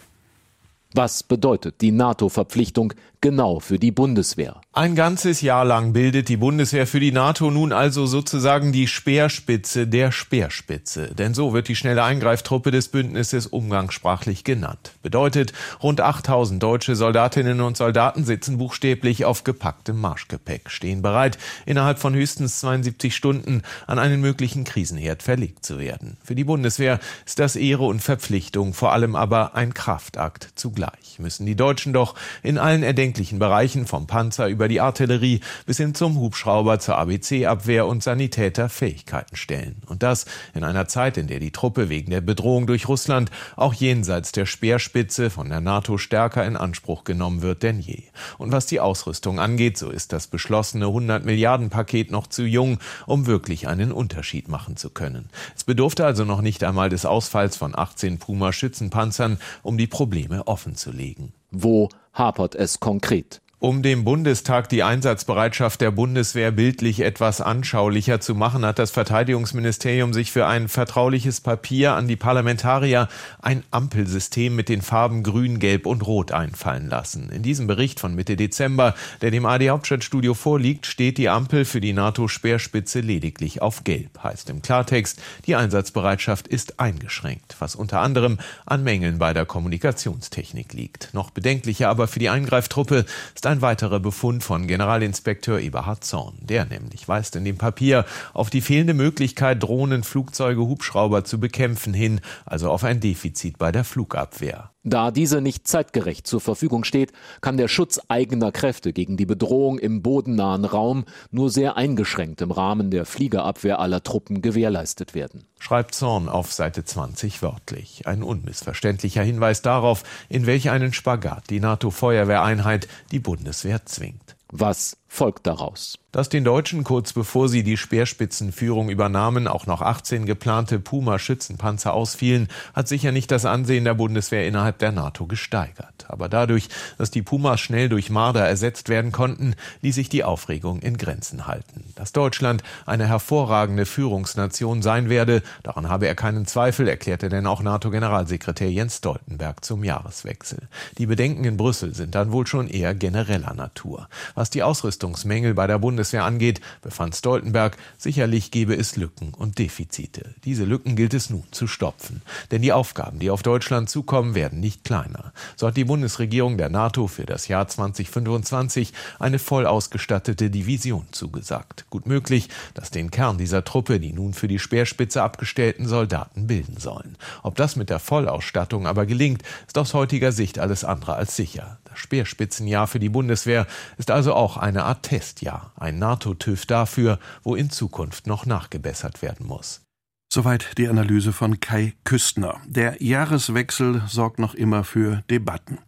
Was 0.98 1.22
bedeutet 1.22 1.82
die 1.82 1.92
NATO-Verpflichtung 1.92 2.94
genau 3.20 3.60
für 3.60 3.78
die 3.78 3.90
Bundeswehr? 3.90 4.62
Ein 4.72 4.94
ganzes 4.94 5.42
Jahr 5.42 5.66
lang 5.66 5.92
bildet 5.92 6.30
die 6.30 6.38
Bundeswehr 6.38 6.86
für 6.86 7.00
die 7.00 7.12
NATO 7.12 7.50
nun 7.50 7.74
also 7.74 8.06
sozusagen 8.06 8.72
die 8.72 8.86
Speerspitze 8.86 9.86
der 9.86 10.10
Speerspitze. 10.10 11.14
Denn 11.14 11.34
so 11.34 11.52
wird 11.52 11.68
die 11.68 11.76
schnelle 11.76 12.02
Eingreiftruppe 12.02 12.70
des 12.70 12.88
Bündnisses 12.88 13.46
umgangssprachlich 13.46 14.42
genannt. 14.42 14.92
Bedeutet, 15.02 15.52
rund 15.82 16.00
8000 16.00 16.62
deutsche 16.62 16.96
Soldatinnen 16.96 17.60
und 17.60 17.76
Soldaten 17.76 18.24
sitzen 18.24 18.56
buchstäblich 18.56 19.26
auf 19.26 19.44
gepacktem 19.44 20.00
Marschgepäck, 20.00 20.70
stehen 20.70 21.02
bereit, 21.02 21.36
innerhalb 21.66 21.98
von 21.98 22.14
höchstens 22.14 22.60
72 22.60 23.14
Stunden 23.14 23.60
an 23.86 23.98
einen 23.98 24.22
möglichen 24.22 24.64
Krisenherd 24.64 25.22
verlegt 25.22 25.62
zu 25.62 25.78
werden. 25.78 26.16
Für 26.24 26.34
die 26.34 26.44
Bundeswehr 26.44 27.00
ist 27.26 27.38
das 27.38 27.54
Ehre 27.54 27.84
und 27.84 28.00
Verpflichtung, 28.00 28.72
vor 28.72 28.92
allem 28.92 29.14
aber 29.14 29.54
ein 29.54 29.74
Kraftakt 29.74 30.52
zugleich. 30.54 30.85
Müssen 31.18 31.46
die 31.46 31.56
Deutschen 31.56 31.92
doch 31.92 32.14
in 32.42 32.58
allen 32.58 32.82
erdenklichen 32.82 33.38
Bereichen 33.38 33.86
vom 33.86 34.06
Panzer 34.06 34.48
über 34.48 34.68
die 34.68 34.80
Artillerie 34.80 35.40
bis 35.64 35.78
hin 35.78 35.94
zum 35.94 36.16
Hubschrauber 36.16 36.78
zur 36.78 36.98
ABC-Abwehr 36.98 37.86
und 37.86 38.02
Sanitäter 38.02 38.68
Fähigkeiten 38.68 39.36
stellen. 39.36 39.82
Und 39.86 40.02
das 40.02 40.26
in 40.54 40.64
einer 40.64 40.88
Zeit, 40.88 41.16
in 41.16 41.26
der 41.26 41.40
die 41.40 41.52
Truppe 41.52 41.88
wegen 41.88 42.10
der 42.10 42.20
Bedrohung 42.20 42.66
durch 42.66 42.88
Russland 42.88 43.30
auch 43.56 43.74
jenseits 43.74 44.32
der 44.32 44.46
Speerspitze 44.46 45.30
von 45.30 45.48
der 45.48 45.60
NATO 45.60 45.98
stärker 45.98 46.44
in 46.44 46.56
Anspruch 46.56 47.04
genommen 47.04 47.42
wird 47.42 47.62
denn 47.62 47.80
je. 47.80 48.04
Und 48.38 48.52
was 48.52 48.66
die 48.66 48.80
Ausrüstung 48.80 49.40
angeht, 49.40 49.78
so 49.78 49.90
ist 49.90 50.12
das 50.12 50.26
beschlossene 50.26 50.86
100 50.86 51.24
Milliarden 51.24 51.70
Paket 51.70 52.10
noch 52.10 52.26
zu 52.26 52.44
jung, 52.44 52.78
um 53.06 53.26
wirklich 53.26 53.68
einen 53.68 53.92
Unterschied 53.92 54.48
machen 54.48 54.76
zu 54.76 54.90
können. 54.90 55.28
Es 55.56 55.64
bedurfte 55.64 56.04
also 56.04 56.24
noch 56.24 56.42
nicht 56.42 56.62
einmal 56.64 56.88
des 56.88 57.06
Ausfalls 57.06 57.56
von 57.56 57.76
18 57.76 58.18
Puma 58.18 58.52
Schützenpanzern, 58.52 59.38
um 59.62 59.78
die 59.78 59.86
Probleme 59.86 60.46
offen 60.46 60.75
zu 60.76 60.90
legen. 60.90 61.32
Wo 61.50 61.88
hapert 62.12 62.54
es 62.54 62.80
konkret? 62.80 63.40
Um 63.58 63.82
dem 63.82 64.04
Bundestag 64.04 64.68
die 64.68 64.82
Einsatzbereitschaft 64.82 65.80
der 65.80 65.90
Bundeswehr 65.90 66.50
bildlich 66.50 67.00
etwas 67.00 67.40
anschaulicher 67.40 68.20
zu 68.20 68.34
machen, 68.34 68.66
hat 68.66 68.78
das 68.78 68.90
Verteidigungsministerium 68.90 70.12
sich 70.12 70.30
für 70.30 70.46
ein 70.46 70.68
vertrauliches 70.68 71.40
Papier 71.40 71.94
an 71.94 72.06
die 72.06 72.16
Parlamentarier 72.16 73.08
ein 73.40 73.62
Ampelsystem 73.70 74.54
mit 74.54 74.68
den 74.68 74.82
Farben 74.82 75.22
Grün, 75.22 75.58
Gelb 75.58 75.86
und 75.86 76.06
Rot 76.06 76.32
einfallen 76.32 76.90
lassen. 76.90 77.30
In 77.30 77.42
diesem 77.42 77.66
Bericht 77.66 77.98
von 77.98 78.14
Mitte 78.14 78.36
Dezember, 78.36 78.94
der 79.22 79.30
dem 79.30 79.46
AD 79.46 79.70
Hauptstadtstudio 79.70 80.34
vorliegt, 80.34 80.84
steht 80.84 81.16
die 81.16 81.30
Ampel 81.30 81.64
für 81.64 81.80
die 81.80 81.94
NATO-Speerspitze 81.94 83.00
lediglich 83.00 83.62
auf 83.62 83.84
Gelb. 83.84 84.22
Heißt 84.22 84.50
im 84.50 84.60
Klartext, 84.60 85.22
die 85.46 85.56
Einsatzbereitschaft 85.56 86.46
ist 86.46 86.78
eingeschränkt, 86.78 87.56
was 87.58 87.74
unter 87.74 88.02
anderem 88.02 88.36
an 88.66 88.84
Mängeln 88.84 89.18
bei 89.18 89.32
der 89.32 89.46
Kommunikationstechnik 89.46 90.74
liegt. 90.74 91.14
Noch 91.14 91.30
bedenklicher 91.30 91.88
aber 91.88 92.06
für 92.06 92.18
die 92.18 92.28
Eingreiftruppe 92.28 93.06
ist 93.34 93.46
ein 93.56 93.62
weiterer 93.62 94.00
Befund 94.00 94.44
von 94.44 94.66
Generalinspekteur 94.66 95.60
Eberhard 95.60 96.04
Zorn. 96.04 96.34
Der 96.40 96.66
nämlich 96.66 97.08
weist 97.08 97.36
in 97.36 97.44
dem 97.44 97.56
Papier 97.56 98.04
auf 98.34 98.50
die 98.50 98.60
fehlende 98.60 98.92
Möglichkeit, 98.92 99.62
Drohnen, 99.62 100.04
Flugzeuge, 100.04 100.60
Hubschrauber 100.60 101.24
zu 101.24 101.40
bekämpfen 101.40 101.94
hin, 101.94 102.20
also 102.44 102.70
auf 102.70 102.84
ein 102.84 103.00
Defizit 103.00 103.56
bei 103.56 103.72
der 103.72 103.84
Flugabwehr. 103.84 104.72
Da 104.84 105.10
diese 105.10 105.40
nicht 105.40 105.66
zeitgerecht 105.66 106.26
zur 106.26 106.40
Verfügung 106.40 106.84
steht, 106.84 107.12
kann 107.40 107.56
der 107.56 107.68
Schutz 107.68 107.98
eigener 108.08 108.52
Kräfte 108.52 108.92
gegen 108.92 109.16
die 109.16 109.26
Bedrohung 109.26 109.78
im 109.78 110.02
bodennahen 110.02 110.64
Raum 110.64 111.06
nur 111.30 111.50
sehr 111.50 111.76
eingeschränkt 111.76 112.42
im 112.42 112.50
Rahmen 112.50 112.90
der 112.90 113.06
Fliegerabwehr 113.06 113.80
aller 113.80 114.02
Truppen 114.02 114.42
gewährleistet 114.42 115.14
werden. 115.14 115.46
Schreibt 115.58 115.94
Zorn 115.94 116.28
auf 116.28 116.52
Seite 116.52 116.84
20 116.84 117.42
wörtlich. 117.42 118.06
Ein 118.06 118.22
unmissverständlicher 118.22 119.22
Hinweis 119.22 119.62
darauf, 119.62 120.04
in 120.28 120.46
welch 120.46 120.70
einen 120.70 120.92
Spagat 120.92 121.50
die 121.50 121.60
NATO-Feuerwehreinheit 121.60 122.88
die 123.10 123.20
Bundeswehr 123.20 123.84
zwingt. 123.86 124.36
Was 124.48 124.96
folgt 125.16 125.46
daraus? 125.46 125.98
Dass 126.16 126.30
den 126.30 126.44
Deutschen 126.44 126.82
kurz 126.82 127.12
bevor 127.12 127.50
sie 127.50 127.62
die 127.62 127.76
Speerspitzenführung 127.76 128.88
übernahmen, 128.88 129.48
auch 129.48 129.66
noch 129.66 129.82
18 129.82 130.24
geplante 130.24 130.80
Puma-Schützenpanzer 130.80 131.92
ausfielen, 131.92 132.48
hat 132.72 132.88
sicher 132.88 133.12
nicht 133.12 133.30
das 133.30 133.44
Ansehen 133.44 133.84
der 133.84 133.92
Bundeswehr 133.92 134.48
innerhalb 134.48 134.78
der 134.78 134.92
NATO 134.92 135.26
gesteigert. 135.26 136.06
Aber 136.08 136.30
dadurch, 136.30 136.68
dass 136.96 137.10
die 137.10 137.20
Pumas 137.20 137.60
schnell 137.60 137.90
durch 137.90 138.08
Marder 138.08 138.48
ersetzt 138.48 138.88
werden 138.88 139.12
konnten, 139.12 139.56
ließ 139.82 139.94
sich 139.94 140.08
die 140.08 140.24
Aufregung 140.24 140.80
in 140.80 140.96
Grenzen 140.96 141.46
halten. 141.46 141.92
Dass 141.96 142.12
Deutschland 142.12 142.62
eine 142.86 143.06
hervorragende 143.06 143.84
Führungsnation 143.84 144.80
sein 144.80 145.10
werde, 145.10 145.42
daran 145.64 145.90
habe 145.90 146.06
er 146.06 146.14
keinen 146.14 146.46
Zweifel, 146.46 146.88
erklärte 146.88 147.28
denn 147.28 147.46
auch 147.46 147.62
NATO-Generalsekretär 147.62 148.70
Jens 148.70 148.98
Stoltenberg 148.98 149.62
zum 149.62 149.84
Jahreswechsel. 149.84 150.68
Die 150.96 151.06
Bedenken 151.06 151.44
in 151.44 151.58
Brüssel 151.58 151.94
sind 151.94 152.14
dann 152.14 152.32
wohl 152.32 152.46
schon 152.46 152.68
eher 152.68 152.94
genereller 152.94 153.52
Natur. 153.52 154.08
Was 154.34 154.48
die 154.48 154.62
Ausrüstungsmängel 155.06 155.54
bei 155.54 155.66
der 155.66 155.78
Bundeswehr 155.78 156.24
angeht, 156.24 156.60
befand 156.82 157.14
Stoltenberg, 157.14 157.76
sicherlich 157.96 158.50
gebe 158.50 158.74
es 158.74 158.96
Lücken 158.96 159.34
und 159.34 159.58
Defizite. 159.58 160.34
Diese 160.44 160.64
Lücken 160.64 160.96
gilt 160.96 161.14
es 161.14 161.30
nun 161.30 161.44
zu 161.52 161.66
stopfen. 161.66 162.22
Denn 162.50 162.62
die 162.62 162.72
Aufgaben, 162.72 163.18
die 163.18 163.30
auf 163.30 163.42
Deutschland 163.42 163.88
zukommen, 163.88 164.34
werden 164.34 164.60
nicht 164.60 164.84
kleiner. 164.84 165.32
So 165.56 165.68
hat 165.68 165.76
die 165.76 165.84
Bundesregierung 165.84 166.58
der 166.58 166.70
NATO 166.70 167.06
für 167.06 167.24
das 167.24 167.48
Jahr 167.48 167.68
2025 167.68 168.92
eine 169.18 169.38
voll 169.38 169.66
ausgestattete 169.66 170.50
Division 170.50 171.06
zugesagt. 171.12 171.86
Gut 171.90 172.06
möglich, 172.06 172.48
dass 172.74 172.90
den 172.90 173.10
Kern 173.10 173.38
dieser 173.38 173.64
Truppe 173.64 174.00
die 174.00 174.12
nun 174.12 174.34
für 174.34 174.48
die 174.48 174.58
Speerspitze 174.58 175.22
abgestellten 175.22 175.86
Soldaten 175.86 176.46
bilden 176.46 176.78
sollen. 176.78 177.16
Ob 177.42 177.54
das 177.56 177.76
mit 177.76 177.90
der 177.90 178.00
Vollausstattung 178.00 178.86
aber 178.86 179.06
gelingt, 179.06 179.42
ist 179.66 179.78
aus 179.78 179.94
heutiger 179.94 180.32
Sicht 180.32 180.58
alles 180.58 180.84
andere 180.84 181.14
als 181.14 181.36
sicher. 181.36 181.78
Speerspitzenjahr 181.94 182.86
für 182.86 182.98
die 182.98 183.08
Bundeswehr 183.08 183.66
ist 183.98 184.10
also 184.10 184.34
auch 184.34 184.56
eine 184.56 184.84
Art 184.86 185.02
Testjahr, 185.02 185.72
ein 185.76 185.98
NATO-TÜV 185.98 186.64
dafür, 186.66 187.18
wo 187.42 187.54
in 187.54 187.70
Zukunft 187.70 188.26
noch 188.26 188.46
nachgebessert 188.46 189.20
werden 189.20 189.46
muss. 189.46 189.82
Soweit 190.28 190.76
die 190.76 190.88
Analyse 190.88 191.32
von 191.32 191.60
Kai 191.60 191.94
Küstner. 192.04 192.60
Der 192.66 193.02
Jahreswechsel 193.02 194.02
sorgt 194.06 194.38
noch 194.38 194.54
immer 194.54 194.82
für 194.82 195.22
Debatten. 195.30 195.78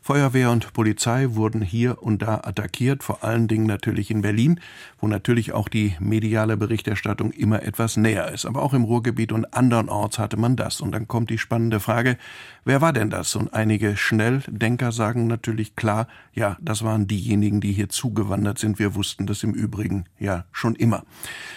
Feuerwehr 0.00 0.50
und 0.50 0.72
Polizei 0.72 1.34
wurden 1.34 1.60
hier 1.60 2.02
und 2.02 2.22
da 2.22 2.36
attackiert, 2.36 3.02
vor 3.02 3.24
allen 3.24 3.48
Dingen 3.48 3.66
natürlich 3.66 4.10
in 4.10 4.22
Berlin, 4.22 4.60
wo 5.00 5.08
natürlich 5.08 5.52
auch 5.52 5.68
die 5.68 5.96
mediale 5.98 6.56
Berichterstattung 6.56 7.32
immer 7.32 7.62
etwas 7.64 7.96
näher 7.96 8.30
ist. 8.32 8.46
Aber 8.46 8.62
auch 8.62 8.72
im 8.72 8.84
Ruhrgebiet 8.84 9.32
und 9.32 9.52
andernorts 9.52 10.18
hatte 10.18 10.36
man 10.36 10.56
das. 10.56 10.80
Und 10.80 10.92
dann 10.92 11.08
kommt 11.08 11.28
die 11.28 11.38
spannende 11.38 11.80
Frage, 11.80 12.16
wer 12.68 12.82
war 12.82 12.92
denn 12.92 13.08
das? 13.08 13.34
Und 13.34 13.54
einige 13.54 13.96
Schnelldenker 13.96 14.92
sagen 14.92 15.26
natürlich 15.26 15.74
klar, 15.74 16.06
ja, 16.34 16.58
das 16.60 16.84
waren 16.84 17.08
diejenigen, 17.08 17.60
die 17.60 17.72
hier 17.72 17.88
zugewandert 17.88 18.58
sind. 18.58 18.78
Wir 18.78 18.94
wussten 18.94 19.26
das 19.26 19.42
im 19.42 19.54
Übrigen 19.54 20.04
ja 20.20 20.44
schon 20.52 20.74
immer. 20.74 21.04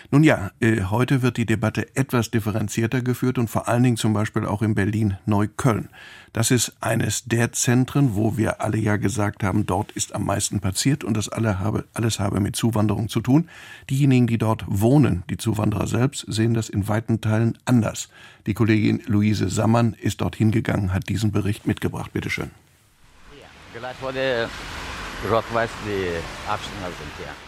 Nun 0.10 0.24
ja, 0.24 0.52
äh, 0.62 0.84
heute 0.84 1.22
wird 1.22 1.36
die 1.36 1.46
Debatte 1.46 1.96
etwas 1.96 2.32
differenzierter 2.32 3.02
geführt 3.02 3.38
und 3.38 3.50
vor 3.50 3.68
allen 3.68 3.84
Dingen 3.84 3.98
zum 3.98 4.14
Beispiel 4.14 4.46
auch 4.46 4.62
in 4.62 4.74
Berlin-Neukölln. 4.74 5.90
Das 6.34 6.50
ist 6.50 6.78
eines 6.80 7.26
der 7.26 7.52
Zentren, 7.52 8.16
wo 8.16 8.38
wir 8.38 8.62
alle 8.62 8.78
ja 8.78 8.96
gesagt 8.96 9.44
haben, 9.44 9.66
dort 9.66 9.92
ist 9.92 10.16
am 10.16 10.26
meisten 10.26 10.62
passiert 10.62 11.04
und 11.04 11.18
das 11.18 11.28
alle 11.28 11.60
habe, 11.60 11.84
alles 11.94 12.22
habe 12.22 12.40
mit 12.40 12.56
Zuwanderung 12.56 13.10
zu 13.10 13.20
tun. 13.20 13.50
Diejenigen, 13.90 14.28
die 14.28 14.38
dort 14.38 14.64
wohnen, 14.66 15.24
die 15.30 15.36
Zuwanderer 15.36 15.88
selbst, 15.88 16.26
sehen 16.30 16.54
das 16.54 16.70
in 16.70 16.88
weiten 16.88 17.20
Teilen 17.20 17.58
anders. 17.66 18.08
Die 18.48 18.54
Kollegin 18.54 19.02
Luise 19.06 19.50
Sammann 19.50 19.94
ist 19.94 20.22
dort 20.22 20.38
hingegangen, 20.38 20.94
hat 20.94 21.01
diesen 21.06 21.32
Bericht 21.32 21.68
mitgebracht. 21.68 22.12
Bitte 22.14 22.30
schön. 22.30 22.52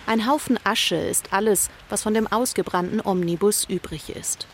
Ein 0.06 0.28
Haufen 0.28 0.60
Asche 0.64 0.96
ist 0.96 1.34
alles, 1.34 1.70
was 1.90 2.04
von 2.04 2.14
dem 2.14 2.28
ausgebrannten 2.28 3.02
Omnibus 3.04 3.66
übrig 3.66 4.16
ist. 4.16 4.48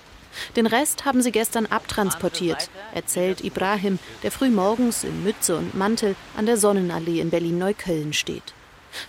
Den 0.55 0.67
Rest 0.67 1.05
haben 1.05 1.21
sie 1.21 1.31
gestern 1.31 1.65
abtransportiert, 1.65 2.69
erzählt 2.93 3.43
Ibrahim, 3.43 3.99
der 4.23 4.31
früh 4.31 4.49
morgens 4.49 5.03
in 5.03 5.23
Mütze 5.23 5.57
und 5.57 5.75
Mantel 5.75 6.15
an 6.37 6.45
der 6.45 6.57
Sonnenallee 6.57 7.19
in 7.19 7.29
Berlin-Neukölln 7.29 8.13
steht. 8.13 8.53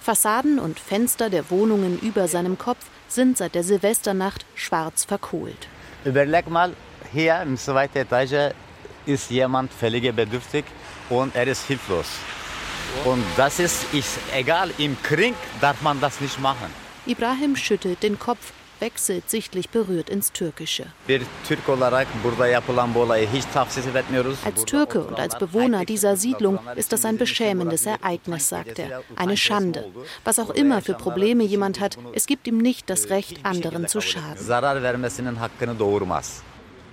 Fassaden 0.00 0.58
und 0.58 0.78
Fenster 0.78 1.30
der 1.30 1.50
Wohnungen 1.50 1.98
über 2.00 2.28
seinem 2.28 2.58
Kopf 2.58 2.84
sind 3.08 3.38
seit 3.38 3.54
der 3.54 3.64
Silvesternacht 3.64 4.44
schwarz 4.54 5.04
verkohlt. 5.04 5.68
Überleg 6.04 6.48
mal, 6.48 6.74
hier 7.12 7.40
im 7.42 7.56
zweiten 7.56 7.98
Etage 7.98 8.54
ist 9.06 9.30
jemand 9.30 9.72
völlig 9.72 10.14
bedürftig 10.14 10.64
und 11.08 11.34
er 11.34 11.46
ist 11.46 11.66
hilflos. 11.66 12.06
Und 13.04 13.24
das 13.36 13.58
ist, 13.60 13.92
ist 13.94 14.18
egal, 14.34 14.70
im 14.78 15.00
Krieg 15.02 15.34
darf 15.60 15.80
man 15.82 16.00
das 16.00 16.20
nicht 16.20 16.40
machen. 16.40 16.70
Ibrahim 17.06 17.56
schüttelt 17.56 18.02
den 18.02 18.18
Kopf 18.18 18.52
wechselt 18.80 19.28
sichtlich 19.30 19.68
berührt 19.68 20.10
ins 20.10 20.32
Türkische. 20.32 20.86
Als 24.44 24.64
Türke 24.64 25.04
und 25.04 25.18
als 25.18 25.38
Bewohner 25.38 25.84
dieser 25.84 26.16
Siedlung 26.16 26.58
ist 26.76 26.92
das 26.92 27.04
ein 27.04 27.18
beschämendes 27.18 27.86
Ereignis, 27.86 28.48
sagt 28.48 28.78
er. 28.78 29.02
Eine 29.16 29.36
Schande. 29.36 29.90
Was 30.24 30.38
auch 30.38 30.50
immer 30.50 30.80
für 30.82 30.94
Probleme 30.94 31.44
jemand 31.44 31.80
hat, 31.80 31.98
es 32.14 32.26
gibt 32.26 32.46
ihm 32.46 32.58
nicht 32.58 32.88
das 32.90 33.10
Recht, 33.10 33.44
anderen 33.44 33.86
zu 33.88 34.00
schaden. 34.00 34.38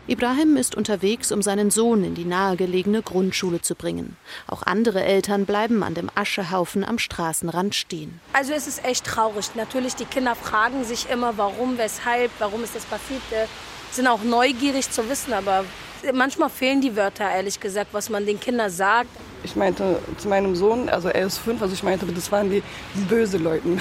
Ibrahim 0.10 0.56
ist 0.56 0.74
unterwegs, 0.74 1.34
um 1.34 1.42
seinen 1.42 1.70
Sohn 1.70 2.06
in 2.06 2.16
die 2.16 2.24
nahegelegene 2.24 3.02
Grundschule 3.02 3.60
zu 3.62 3.76
bringen. 3.76 4.16
Auch 4.48 4.64
andere 4.64 5.04
Eltern 5.04 5.46
bleiben 5.46 5.84
an 5.84 5.96
dem 5.96 6.10
Aschehaufen 6.16 6.86
am 6.86 6.98
Straßenrand 6.98 7.76
stehen. 7.76 8.22
Also 8.32 8.54
es 8.54 8.68
ist 8.68 8.86
echt 8.86 9.06
traurig. 9.06 9.50
Natürlich, 9.56 9.96
die 9.96 10.06
Kinder 10.06 10.34
fragen 10.36 10.86
sich 10.86 11.10
immer, 11.10 11.38
warum, 11.38 11.78
weshalb, 11.78 12.32
warum 12.40 12.64
ist 12.64 12.74
das 12.74 12.86
passiert. 12.86 13.22
Äh, 13.32 13.48
sind 13.92 14.08
auch 14.08 14.24
neugierig 14.24 14.90
zu 14.90 15.10
wissen, 15.10 15.34
aber 15.34 15.66
manchmal 16.14 16.50
fehlen 16.50 16.80
die 16.80 16.96
Wörter, 16.96 17.30
ehrlich 17.30 17.60
gesagt, 17.60 17.90
was 17.92 18.10
man 18.10 18.26
den 18.26 18.40
Kindern 18.40 18.70
sagt. 18.70 19.10
Ich 19.44 19.58
meinte 19.58 20.00
zu 20.18 20.30
meinem 20.30 20.56
Sohn, 20.56 20.88
also 20.88 21.10
er 21.10 21.26
ist 21.26 21.38
fünf, 21.38 21.62
also 21.62 21.74
ich 21.74 21.84
meinte, 21.84 22.06
das 22.06 22.32
waren 22.32 22.50
die, 22.50 22.64
die 22.96 23.04
böse 23.04 23.38
Leute. 23.38 23.78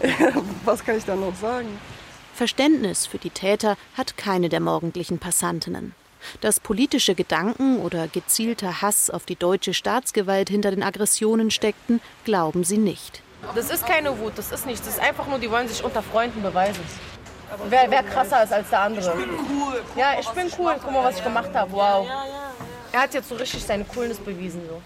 was 0.64 0.84
kann 0.84 0.96
ich 0.96 1.04
da 1.04 1.14
noch 1.14 1.36
sagen? 1.36 1.68
Verständnis 2.40 3.06
für 3.06 3.18
die 3.18 3.28
Täter 3.28 3.76
hat 3.98 4.16
keine 4.16 4.48
der 4.48 4.60
morgendlichen 4.60 5.18
Passantinnen. 5.18 5.94
Dass 6.40 6.58
politische 6.58 7.14
Gedanken 7.14 7.80
oder 7.80 8.08
gezielter 8.08 8.80
Hass 8.80 9.10
auf 9.10 9.26
die 9.26 9.36
deutsche 9.36 9.74
Staatsgewalt 9.74 10.48
hinter 10.48 10.70
den 10.70 10.82
Aggressionen 10.82 11.50
steckten, 11.50 12.00
glauben 12.24 12.64
sie 12.64 12.78
nicht. 12.78 13.20
Das 13.54 13.70
ist 13.70 13.84
keine 13.84 14.18
Wut, 14.18 14.32
das 14.36 14.52
ist 14.52 14.64
nichts. 14.64 14.86
Das 14.86 14.94
ist 14.94 15.02
einfach 15.02 15.26
nur, 15.26 15.38
die 15.38 15.50
wollen 15.50 15.68
sich 15.68 15.84
unter 15.84 16.02
Freunden 16.02 16.40
beweisen. 16.40 16.82
Wer, 17.68 17.90
wer 17.90 18.04
krasser 18.04 18.42
ist 18.42 18.54
als 18.54 18.70
der 18.70 18.80
andere. 18.80 19.18
Ich 19.18 19.26
bin 19.26 19.34
cool. 19.50 19.82
Ja, 19.94 20.18
ich 20.18 20.28
bin 20.30 20.46
cool. 20.58 20.76
Guck 20.82 20.92
mal, 20.92 21.04
was 21.04 21.18
ich 21.18 21.24
gemacht 21.24 21.50
habe. 21.52 21.70
Wow. 21.72 22.08
Er 22.90 23.02
hat 23.02 23.12
jetzt 23.12 23.28
so 23.28 23.34
richtig 23.34 23.62
seine 23.62 23.84
Coolness 23.84 24.16
bewiesen. 24.16 24.62
So. 24.66 24.80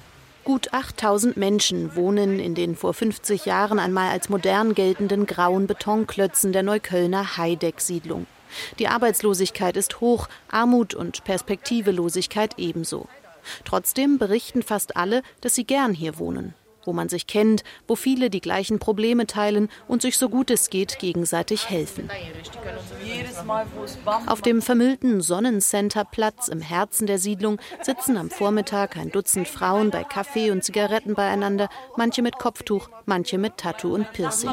Gut 0.45 0.75
8000 0.75 1.39
Menschen 1.39 1.97
wohnen 1.97 2.39
in 2.39 2.55
den 2.55 2.77
vor 2.77 2.93
50 2.93 3.47
Jahren 3.47 3.79
einmal 3.79 4.11
als 4.11 4.29
modern 4.29 4.75
geltenden 4.75 5.25
grauen 5.25 5.67
Betonklötzen 5.67 6.53
der 6.53 6.63
Neuköllner 6.63 7.39
Heideck-Siedlung. 7.39 8.27
Die 8.79 8.89
Arbeitslosigkeit 8.89 9.77
ist 9.77 10.03
hoch, 10.03 10.29
Armut 10.51 10.95
und 10.95 11.25
Perspektivelosigkeit 11.25 12.59
ebenso. 12.59 13.09
Trotzdem 13.65 14.19
berichten 14.19 14.63
fast 14.63 14.97
alle, 14.97 15.23
dass 15.41 15.55
sie 15.55 15.65
gern 15.65 15.95
hier 15.95 16.19
wohnen 16.19 16.55
wo 16.87 16.93
man 16.93 17.09
sich 17.09 17.27
kennt, 17.27 17.65
wo 17.87 17.97
viele 17.97 18.31
die 18.31 18.41
gleichen 18.41 18.79
Probleme 18.79 19.27
teilen 19.27 19.69
und 19.89 20.03
sich 20.03 20.19
so 20.19 20.29
gut 20.29 20.51
es 20.51 20.71
geht 20.71 20.99
gegenseitig 20.99 21.71
helfen. 21.71 22.11
Auf 24.27 24.43
dem 24.43 24.63
vermüllten 24.63 25.21
Sonnencenterplatz 25.21 26.49
im 26.49 26.61
Herzen 26.61 27.07
der 27.07 27.19
Siedlung 27.19 27.59
sitzen 27.83 28.17
am 28.17 28.31
Vormittag 28.31 28.97
ein 28.97 29.11
Dutzend 29.11 29.49
Frauen 29.49 29.91
bei 29.91 30.05
Kaffee 30.05 30.51
und 30.51 30.65
Zigaretten 30.65 31.15
beieinander, 31.15 31.69
manche 31.97 32.23
mit 32.23 32.39
Kopftuch, 32.39 32.89
manche 33.07 33.39
mit 33.39 33.57
Tattoo 33.59 33.95
und 33.95 34.13
Piercing. 34.13 34.51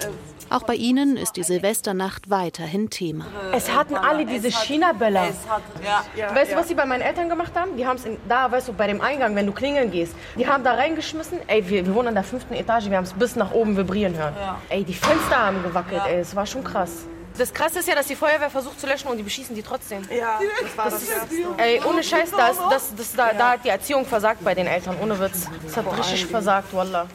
äh, 0.00 0.08
auch 0.50 0.62
bei 0.62 0.74
ihnen 0.74 1.16
ist 1.16 1.36
die 1.36 1.42
Silvesternacht 1.42 2.30
weiterhin 2.30 2.90
Thema. 2.90 3.26
Es 3.52 3.74
hatten 3.74 3.94
alle 3.96 4.26
diese 4.26 4.50
China-Böller. 4.50 5.28
Weißt 6.34 6.52
du, 6.52 6.56
was 6.56 6.68
sie 6.68 6.74
bei 6.74 6.84
meinen 6.84 7.00
Eltern 7.00 7.28
gemacht 7.28 7.52
haben? 7.54 7.76
Die 7.76 7.86
haben 7.86 7.96
es 7.96 8.04
in 8.04 8.16
da, 8.28 8.50
weißt 8.50 8.68
du, 8.68 8.72
bei 8.72 8.86
dem 8.86 9.00
Eingang, 9.00 9.34
wenn 9.36 9.46
du 9.46 9.52
klingeln 9.52 9.90
gehst, 9.90 10.14
die 10.38 10.46
haben 10.46 10.64
da 10.64 10.74
reingeschmissen, 10.74 11.38
ey, 11.46 11.68
wir, 11.68 11.86
wir 11.86 11.94
wohnen 11.94 12.08
an 12.08 12.14
der 12.14 12.24
fünften 12.24 12.54
Etage, 12.54 12.88
wir 12.90 12.96
haben 12.96 13.04
es 13.04 13.12
bis 13.12 13.36
nach 13.36 13.52
oben 13.52 13.76
vibrieren 13.76 14.16
hören. 14.16 14.34
Ja. 14.38 14.60
Ey, 14.68 14.84
die 14.84 14.94
Fenster 14.94 15.36
haben 15.36 15.62
gewackelt, 15.62 16.02
ja. 16.06 16.12
ey, 16.12 16.20
es 16.20 16.34
war 16.34 16.46
schon 16.46 16.64
krass. 16.64 17.06
Das 17.36 17.52
Krasse 17.52 17.80
ist 17.80 17.88
ja, 17.88 17.96
dass 17.96 18.06
die 18.06 18.14
Feuerwehr 18.14 18.48
versucht 18.48 18.78
zu 18.78 18.86
löschen 18.86 19.08
und 19.08 19.16
die 19.16 19.24
beschießen 19.24 19.56
die 19.56 19.62
trotzdem. 19.62 20.02
Ja, 20.08 20.38
das 20.62 20.76
war 20.76 20.84
das, 20.84 21.00
das 21.00 21.08
Ey, 21.56 21.80
ohne 21.84 22.02
Scheiß, 22.02 22.30
das, 22.30 22.58
das, 22.70 22.94
das, 22.94 23.12
da, 23.12 23.32
da 23.32 23.50
hat 23.52 23.64
die 23.64 23.70
Erziehung 23.70 24.06
versagt 24.06 24.44
bei 24.44 24.54
den 24.54 24.68
Eltern, 24.68 24.96
ohne 25.02 25.18
Witz. 25.18 25.48
Das 25.64 25.76
hat 25.76 25.98
richtig 25.98 26.26
versagt, 26.26 26.72
Wallah. 26.72 27.06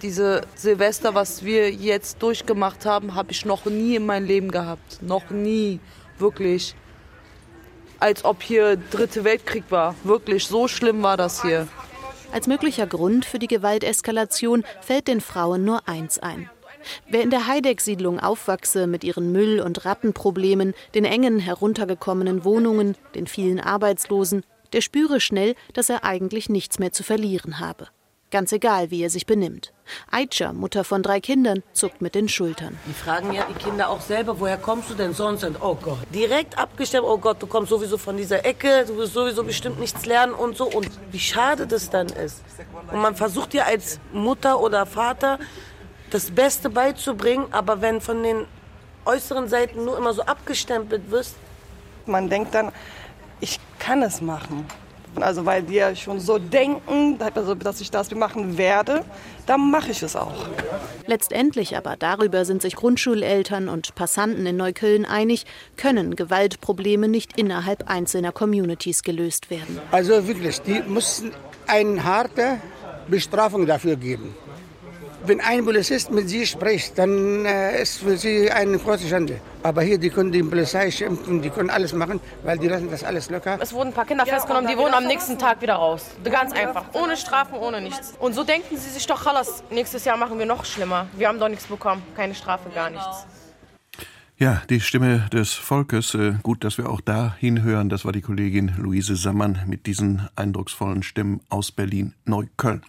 Diese 0.00 0.42
Silvester, 0.54 1.14
was 1.14 1.44
wir 1.44 1.70
jetzt 1.70 2.22
durchgemacht 2.22 2.86
haben, 2.86 3.14
habe 3.14 3.32
ich 3.32 3.44
noch 3.44 3.64
nie 3.66 3.96
in 3.96 4.06
meinem 4.06 4.26
Leben 4.26 4.50
gehabt. 4.50 5.02
Noch 5.02 5.28
nie, 5.30 5.80
wirklich. 6.18 6.74
Als 8.06 8.24
ob 8.24 8.40
hier 8.40 8.76
Dritte 8.76 9.24
Weltkrieg 9.24 9.64
war. 9.70 9.96
Wirklich, 10.04 10.46
so 10.46 10.68
schlimm 10.68 11.02
war 11.02 11.16
das 11.16 11.42
hier. 11.42 11.66
Als 12.30 12.46
möglicher 12.46 12.86
Grund 12.86 13.24
für 13.24 13.40
die 13.40 13.48
Gewalteskalation 13.48 14.62
fällt 14.80 15.08
den 15.08 15.20
Frauen 15.20 15.64
nur 15.64 15.88
eins 15.88 16.20
ein. 16.20 16.48
Wer 17.10 17.22
in 17.22 17.30
der 17.30 17.48
Heideck-Siedlung 17.48 18.20
aufwachse 18.20 18.86
mit 18.86 19.02
ihren 19.02 19.32
Müll- 19.32 19.58
und 19.58 19.84
Rattenproblemen, 19.84 20.72
den 20.94 21.04
engen, 21.04 21.40
heruntergekommenen 21.40 22.44
Wohnungen, 22.44 22.94
den 23.16 23.26
vielen 23.26 23.58
Arbeitslosen, 23.58 24.44
der 24.72 24.82
spüre 24.82 25.18
schnell, 25.18 25.56
dass 25.72 25.88
er 25.88 26.04
eigentlich 26.04 26.48
nichts 26.48 26.78
mehr 26.78 26.92
zu 26.92 27.02
verlieren 27.02 27.58
habe. 27.58 27.88
Ganz 28.30 28.50
egal, 28.50 28.90
wie 28.90 29.02
er 29.02 29.10
sich 29.10 29.24
benimmt. 29.24 29.72
Aitscha, 30.10 30.52
Mutter 30.52 30.82
von 30.82 31.02
drei 31.02 31.20
Kindern, 31.20 31.62
zuckt 31.72 32.02
mit 32.02 32.16
den 32.16 32.28
Schultern. 32.28 32.76
Die 32.86 32.92
fragen 32.92 33.32
ja 33.32 33.46
die 33.48 33.54
Kinder 33.54 33.88
auch 33.88 34.00
selber, 34.00 34.40
woher 34.40 34.56
kommst 34.56 34.90
du 34.90 34.94
denn 34.94 35.14
sonst? 35.14 35.44
Und 35.44 35.62
oh 35.62 35.76
Gott, 35.80 35.98
direkt 36.12 36.58
abgestimmt, 36.58 37.04
oh 37.06 37.18
Gott, 37.18 37.40
du 37.40 37.46
kommst 37.46 37.70
sowieso 37.70 37.98
von 37.98 38.16
dieser 38.16 38.44
Ecke, 38.44 38.84
du 38.86 38.96
wirst 38.96 39.12
sowieso 39.12 39.44
bestimmt 39.44 39.78
nichts 39.78 40.06
lernen 40.06 40.34
und 40.34 40.56
so. 40.56 40.66
Und 40.66 40.90
wie 41.12 41.20
schade 41.20 41.68
das 41.68 41.88
dann 41.88 42.08
ist. 42.08 42.42
Und 42.92 43.00
man 43.00 43.14
versucht 43.14 43.54
ja 43.54 43.64
als 43.64 44.00
Mutter 44.12 44.60
oder 44.60 44.86
Vater 44.86 45.38
das 46.10 46.32
Beste 46.32 46.68
beizubringen, 46.68 47.46
aber 47.52 47.80
wenn 47.80 48.00
von 48.00 48.22
den 48.24 48.46
äußeren 49.06 49.48
Seiten 49.48 49.84
nur 49.84 49.96
immer 49.96 50.12
so 50.12 50.22
abgestempelt 50.22 51.10
wirst. 51.10 51.36
Man 52.06 52.28
denkt 52.28 52.54
dann, 52.54 52.72
ich 53.40 53.60
kann 53.78 54.02
es 54.02 54.20
machen. 54.20 54.66
Also 55.22 55.44
weil 55.44 55.62
die 55.62 55.74
ja 55.74 55.94
schon 55.94 56.20
so 56.20 56.38
denken, 56.38 57.18
also, 57.34 57.54
dass 57.54 57.80
ich 57.80 57.90
das 57.90 58.10
machen 58.14 58.58
werde, 58.58 59.04
dann 59.46 59.70
mache 59.70 59.90
ich 59.90 60.02
es 60.02 60.16
auch. 60.16 60.46
Letztendlich 61.06 61.76
aber, 61.76 61.96
darüber 61.96 62.44
sind 62.44 62.62
sich 62.62 62.76
Grundschuleltern 62.76 63.68
und 63.68 63.94
Passanten 63.94 64.46
in 64.46 64.56
Neukölln 64.56 65.04
einig, 65.04 65.44
können 65.76 66.16
Gewaltprobleme 66.16 67.08
nicht 67.08 67.38
innerhalb 67.38 67.88
einzelner 67.88 68.32
Communities 68.32 69.02
gelöst 69.02 69.50
werden. 69.50 69.80
Also 69.90 70.26
wirklich, 70.26 70.60
die 70.62 70.82
müssen 70.82 71.32
eine 71.66 72.02
harte 72.02 72.58
Bestrafung 73.08 73.66
dafür 73.66 73.96
geben. 73.96 74.34
Wenn 75.24 75.40
ein 75.40 75.64
Polizist 75.64 76.10
mit 76.10 76.28
sie 76.28 76.46
spricht, 76.46 76.98
dann 76.98 77.44
äh, 77.44 77.82
ist 77.82 77.98
für 77.98 78.16
sie 78.16 78.50
eine 78.50 78.78
große 78.78 79.08
Schande. 79.08 79.40
Aber 79.62 79.82
hier, 79.82 79.98
die 79.98 80.10
können 80.10 80.30
die 80.30 80.42
Polizei 80.42 80.90
schimpfen, 80.90 81.42
die 81.42 81.50
können 81.50 81.70
alles 81.70 81.92
machen, 81.92 82.20
weil 82.44 82.58
die 82.58 82.68
lassen 82.68 82.90
das 82.90 83.02
alles 83.02 83.30
locker. 83.30 83.58
Es 83.60 83.72
wurden 83.72 83.88
ein 83.88 83.94
paar 83.94 84.04
Kinder 84.04 84.26
festgenommen, 84.26 84.70
die 84.70 84.76
wurden 84.76 84.94
am 84.94 85.04
nächsten 85.04 85.38
Tag 85.38 85.60
wieder 85.62 85.74
raus. 85.74 86.04
Ganz 86.24 86.52
einfach. 86.52 86.84
Ohne 86.92 87.16
Strafen, 87.16 87.54
ohne 87.54 87.80
nichts. 87.80 88.14
Und 88.20 88.34
so 88.34 88.44
denken 88.44 88.76
sie 88.76 88.90
sich 88.90 89.06
doch, 89.06 89.24
Chalas, 89.24 89.64
nächstes 89.70 90.04
Jahr 90.04 90.16
machen 90.16 90.38
wir 90.38 90.46
noch 90.46 90.64
schlimmer. 90.64 91.06
Wir 91.16 91.28
haben 91.28 91.40
doch 91.40 91.48
nichts 91.48 91.66
bekommen. 91.66 92.02
Keine 92.14 92.34
Strafe, 92.34 92.68
gar 92.70 92.90
nichts. 92.90 93.26
Ja, 94.38 94.62
die 94.68 94.80
Stimme 94.80 95.26
des 95.32 95.54
Volkes. 95.54 96.14
Äh, 96.14 96.34
gut, 96.42 96.62
dass 96.62 96.76
wir 96.76 96.90
auch 96.90 97.00
da 97.00 97.34
hinhören. 97.38 97.88
Das 97.88 98.04
war 98.04 98.12
die 98.12 98.20
Kollegin 98.20 98.74
Luise 98.76 99.16
Sammann 99.16 99.62
mit 99.66 99.86
diesen 99.86 100.28
eindrucksvollen 100.36 101.02
Stimmen 101.02 101.40
aus 101.48 101.72
Berlin-Neukölln. 101.72 102.82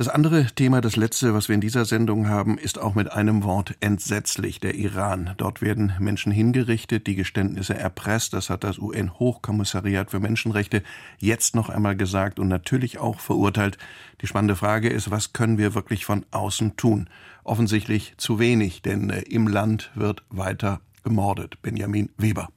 Das 0.00 0.08
andere 0.08 0.46
Thema, 0.46 0.80
das 0.80 0.96
letzte, 0.96 1.34
was 1.34 1.48
wir 1.48 1.54
in 1.54 1.60
dieser 1.60 1.84
Sendung 1.84 2.26
haben, 2.26 2.56
ist 2.56 2.78
auch 2.78 2.94
mit 2.94 3.12
einem 3.12 3.42
Wort 3.42 3.74
entsetzlich, 3.80 4.58
der 4.58 4.74
Iran. 4.74 5.34
Dort 5.36 5.60
werden 5.60 5.92
Menschen 5.98 6.32
hingerichtet, 6.32 7.06
die 7.06 7.16
Geständnisse 7.16 7.76
erpresst. 7.76 8.32
Das 8.32 8.48
hat 8.48 8.64
das 8.64 8.78
UN-Hochkommissariat 8.78 10.10
für 10.10 10.18
Menschenrechte 10.18 10.82
jetzt 11.18 11.54
noch 11.54 11.68
einmal 11.68 11.96
gesagt 11.96 12.40
und 12.40 12.48
natürlich 12.48 12.96
auch 12.96 13.20
verurteilt. 13.20 13.76
Die 14.22 14.26
spannende 14.26 14.56
Frage 14.56 14.88
ist, 14.88 15.10
was 15.10 15.34
können 15.34 15.58
wir 15.58 15.74
wirklich 15.74 16.06
von 16.06 16.24
außen 16.30 16.78
tun? 16.78 17.10
Offensichtlich 17.44 18.14
zu 18.16 18.38
wenig, 18.38 18.80
denn 18.80 19.10
äh, 19.10 19.20
im 19.28 19.48
Land 19.48 19.90
wird 19.94 20.22
weiter 20.30 20.80
gemordet. 21.04 21.60
Benjamin 21.60 22.08
Weber. 22.16 22.48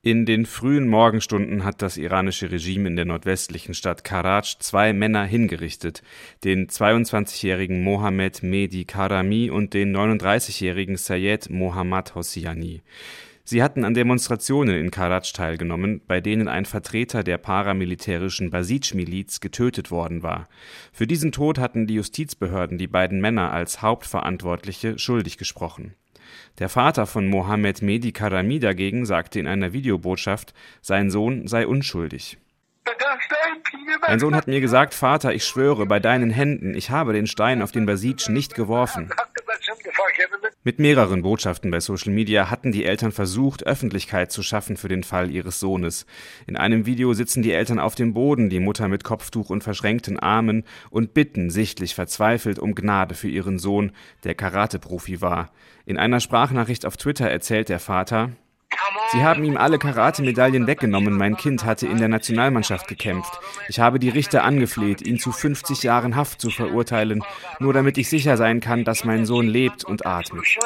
In 0.00 0.26
den 0.26 0.46
frühen 0.46 0.86
Morgenstunden 0.86 1.64
hat 1.64 1.82
das 1.82 1.96
iranische 1.96 2.52
Regime 2.52 2.88
in 2.88 2.94
der 2.94 3.04
nordwestlichen 3.04 3.74
Stadt 3.74 4.04
Karaj 4.04 4.54
zwei 4.60 4.92
Männer 4.92 5.24
hingerichtet, 5.24 6.04
den 6.44 6.68
22-jährigen 6.68 7.82
Mohammed 7.82 8.44
Mehdi 8.44 8.84
Karami 8.84 9.50
und 9.50 9.74
den 9.74 9.96
39-jährigen 9.96 10.96
Sayed 10.96 11.50
Mohammad 11.50 12.14
Hosseini. 12.14 12.82
Sie 13.42 13.60
hatten 13.60 13.84
an 13.84 13.94
Demonstrationen 13.94 14.78
in 14.78 14.92
Karaj 14.92 15.32
teilgenommen, 15.32 16.00
bei 16.06 16.20
denen 16.20 16.46
ein 16.46 16.64
Vertreter 16.64 17.24
der 17.24 17.38
paramilitärischen 17.38 18.50
Basij-Miliz 18.50 19.40
getötet 19.40 19.90
worden 19.90 20.22
war. 20.22 20.48
Für 20.92 21.08
diesen 21.08 21.32
Tod 21.32 21.58
hatten 21.58 21.88
die 21.88 21.94
Justizbehörden 21.94 22.78
die 22.78 22.86
beiden 22.86 23.20
Männer 23.20 23.50
als 23.50 23.82
Hauptverantwortliche 23.82 24.96
schuldig 24.96 25.38
gesprochen 25.38 25.96
der 26.58 26.68
Vater 26.68 27.06
von 27.06 27.28
Mohammed 27.28 27.82
Mehdi 27.82 28.12
Karami 28.12 28.58
dagegen 28.58 29.06
sagte 29.06 29.38
in 29.38 29.46
einer 29.46 29.72
Videobotschaft, 29.72 30.54
sein 30.80 31.10
Sohn 31.10 31.46
sei 31.46 31.66
unschuldig. 31.66 32.38
Mein 34.06 34.18
Sohn 34.18 34.34
hat 34.34 34.48
mir 34.48 34.60
gesagt, 34.60 34.94
Vater, 34.94 35.34
ich 35.34 35.44
schwöre 35.44 35.86
bei 35.86 36.00
deinen 36.00 36.30
Händen, 36.30 36.74
ich 36.74 36.90
habe 36.90 37.12
den 37.12 37.26
Stein 37.26 37.62
auf 37.62 37.72
den 37.72 37.86
Basij 37.86 38.28
nicht 38.28 38.54
geworfen. 38.54 39.10
Mit 40.68 40.78
mehreren 40.78 41.22
Botschaften 41.22 41.70
bei 41.70 41.80
Social 41.80 42.12
Media 42.12 42.50
hatten 42.50 42.72
die 42.72 42.84
Eltern 42.84 43.10
versucht, 43.10 43.66
Öffentlichkeit 43.66 44.30
zu 44.30 44.42
schaffen 44.42 44.76
für 44.76 44.88
den 44.88 45.02
Fall 45.02 45.30
ihres 45.30 45.60
Sohnes. 45.60 46.04
In 46.46 46.58
einem 46.58 46.84
Video 46.84 47.14
sitzen 47.14 47.40
die 47.40 47.52
Eltern 47.52 47.78
auf 47.78 47.94
dem 47.94 48.12
Boden, 48.12 48.50
die 48.50 48.60
Mutter 48.60 48.86
mit 48.88 49.02
Kopftuch 49.02 49.48
und 49.48 49.64
verschränkten 49.64 50.18
Armen 50.18 50.64
und 50.90 51.14
bitten 51.14 51.48
sichtlich 51.48 51.94
verzweifelt 51.94 52.58
um 52.58 52.74
Gnade 52.74 53.14
für 53.14 53.30
ihren 53.30 53.58
Sohn, 53.58 53.92
der 54.24 54.34
Karate-Profi 54.34 55.22
war. 55.22 55.52
In 55.86 55.96
einer 55.96 56.20
Sprachnachricht 56.20 56.84
auf 56.84 56.98
Twitter 56.98 57.30
erzählt 57.30 57.70
der 57.70 57.80
Vater, 57.80 58.32
Sie 59.12 59.22
haben 59.22 59.44
ihm 59.44 59.56
alle 59.56 59.78
Karate-Medaillen 59.78 60.66
weggenommen. 60.66 61.16
Mein 61.16 61.36
Kind 61.36 61.64
hatte 61.64 61.86
in 61.86 61.98
der 61.98 62.08
Nationalmannschaft 62.08 62.88
gekämpft. 62.88 63.32
Ich 63.68 63.80
habe 63.80 63.98
die 63.98 64.08
Richter 64.08 64.44
angefleht, 64.44 65.02
ihn 65.02 65.18
zu 65.18 65.32
50 65.32 65.82
Jahren 65.82 66.16
Haft 66.16 66.40
zu 66.40 66.50
verurteilen, 66.50 67.24
nur 67.58 67.72
damit 67.72 67.98
ich 67.98 68.08
sicher 68.08 68.36
sein 68.36 68.60
kann, 68.60 68.84
dass 68.84 69.04
mein 69.04 69.24
Sohn 69.24 69.48
lebt 69.48 69.84
und 69.84 70.06
atmet. 70.06 70.58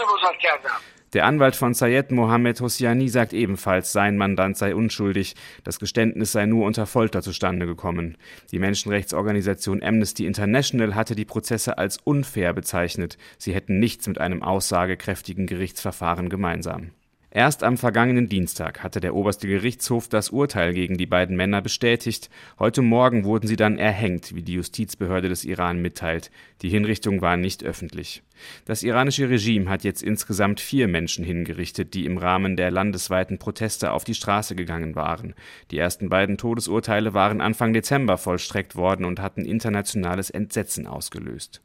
Der 1.13 1.27
Anwalt 1.27 1.57
von 1.57 1.75
Sayed 1.75 2.11
Mohammed 2.11 2.61
Hosseini 2.63 3.09
sagt 3.09 3.35
ebenfalls, 3.35 3.93
sein 3.93 4.17
Mandant 4.17 4.57
sei 4.57 4.75
unschuldig. 4.75 5.35
Das 5.63 5.79
Geständnis 5.79 6.33
sei 6.33 6.47
nur 6.47 6.65
unter 6.65 6.87
Folter 6.87 7.21
zustande 7.21 7.67
gekommen. 7.67 8.17
Die 8.51 8.59
Menschenrechtsorganisation 8.59 9.83
Amnesty 9.83 10.25
International 10.25 10.95
hatte 10.95 11.15
die 11.15 11.27
Prozesse 11.27 11.77
als 11.77 11.99
unfair 11.99 12.55
bezeichnet. 12.55 13.19
Sie 13.37 13.55
hätten 13.55 13.79
nichts 13.79 14.07
mit 14.07 14.23
einem 14.23 14.43
aussagekräftigen 14.43 15.47
Gerichtsverfahren 15.47 16.31
gemeinsam. 16.31 16.93
Erst 17.35 17.63
am 17.63 17.79
vergangenen 17.79 18.29
Dienstag 18.29 18.83
hatte 18.83 19.01
der 19.01 19.15
oberste 19.15 19.49
Gerichtshof 19.49 20.07
das 20.07 20.29
Urteil 20.29 20.75
gegen 20.75 20.99
die 20.99 21.07
beiden 21.07 21.35
Männer 21.35 21.63
bestätigt. 21.63 22.29
Heute 22.59 22.83
Morgen 22.83 23.25
wurden 23.25 23.47
sie 23.47 23.57
dann 23.57 23.79
erhängt, 23.79 24.35
wie 24.35 24.43
die 24.43 24.53
Justizbehörde 24.53 25.31
des 25.31 25.47
Iran 25.47 25.81
mitteilt. 25.81 26.31
Die 26.61 26.69
Hinrichtung 26.69 27.23
war 27.23 27.39
nicht 27.39 27.65
öffentlich. 27.65 28.23
Das 28.67 28.83
iranische 28.83 29.31
Regime 29.31 29.71
hat 29.71 29.83
jetzt 29.83 30.03
insgesamt 30.03 30.61
vier 30.61 30.89
Menschen 30.89 31.25
hingerichtet, 31.25 31.95
die 31.95 32.05
im 32.05 32.19
Rahmen 32.19 32.55
der 32.55 32.71
landesweiten 32.71 33.39
Proteste 33.39 33.93
auf 33.93 34.05
die 34.05 34.15
Straße 34.15 34.55
gegangen 34.55 34.95
waren. 34.95 35.33
Die 35.71 35.79
ersten 35.79 36.11
beiden 36.11 36.37
Todesurteile 36.37 37.15
waren 37.15 37.41
Anfang 37.41 37.73
Dezember 37.73 38.19
vollstreckt 38.19 38.77
worden 38.77 39.07
und 39.07 39.21
hatten 39.21 39.47
internationales 39.47 40.29
Entsetzen 40.29 40.87
ausgelöst. 40.87 41.63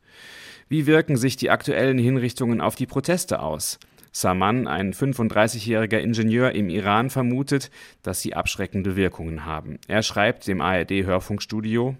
Wie 0.69 0.85
wirken 0.85 1.17
sich 1.17 1.35
die 1.35 1.49
aktuellen 1.49 1.97
Hinrichtungen 1.97 2.61
auf 2.61 2.75
die 2.75 2.87
Proteste 2.87 3.41
aus? 3.41 3.79
Saman, 4.21 4.67
ein 4.67 4.93
35-jähriger 4.93 5.99
Ingenieur 5.99 6.53
im 6.53 6.69
Iran, 6.69 7.09
vermutet, 7.09 7.69
dass 8.03 8.21
sie 8.21 8.33
abschreckende 8.33 8.95
Wirkungen 8.95 9.45
haben. 9.45 9.79
Er 9.87 10.01
schreibt 10.01 10.47
dem 10.47 10.61
ARD-Hörfunkstudio 10.61 11.95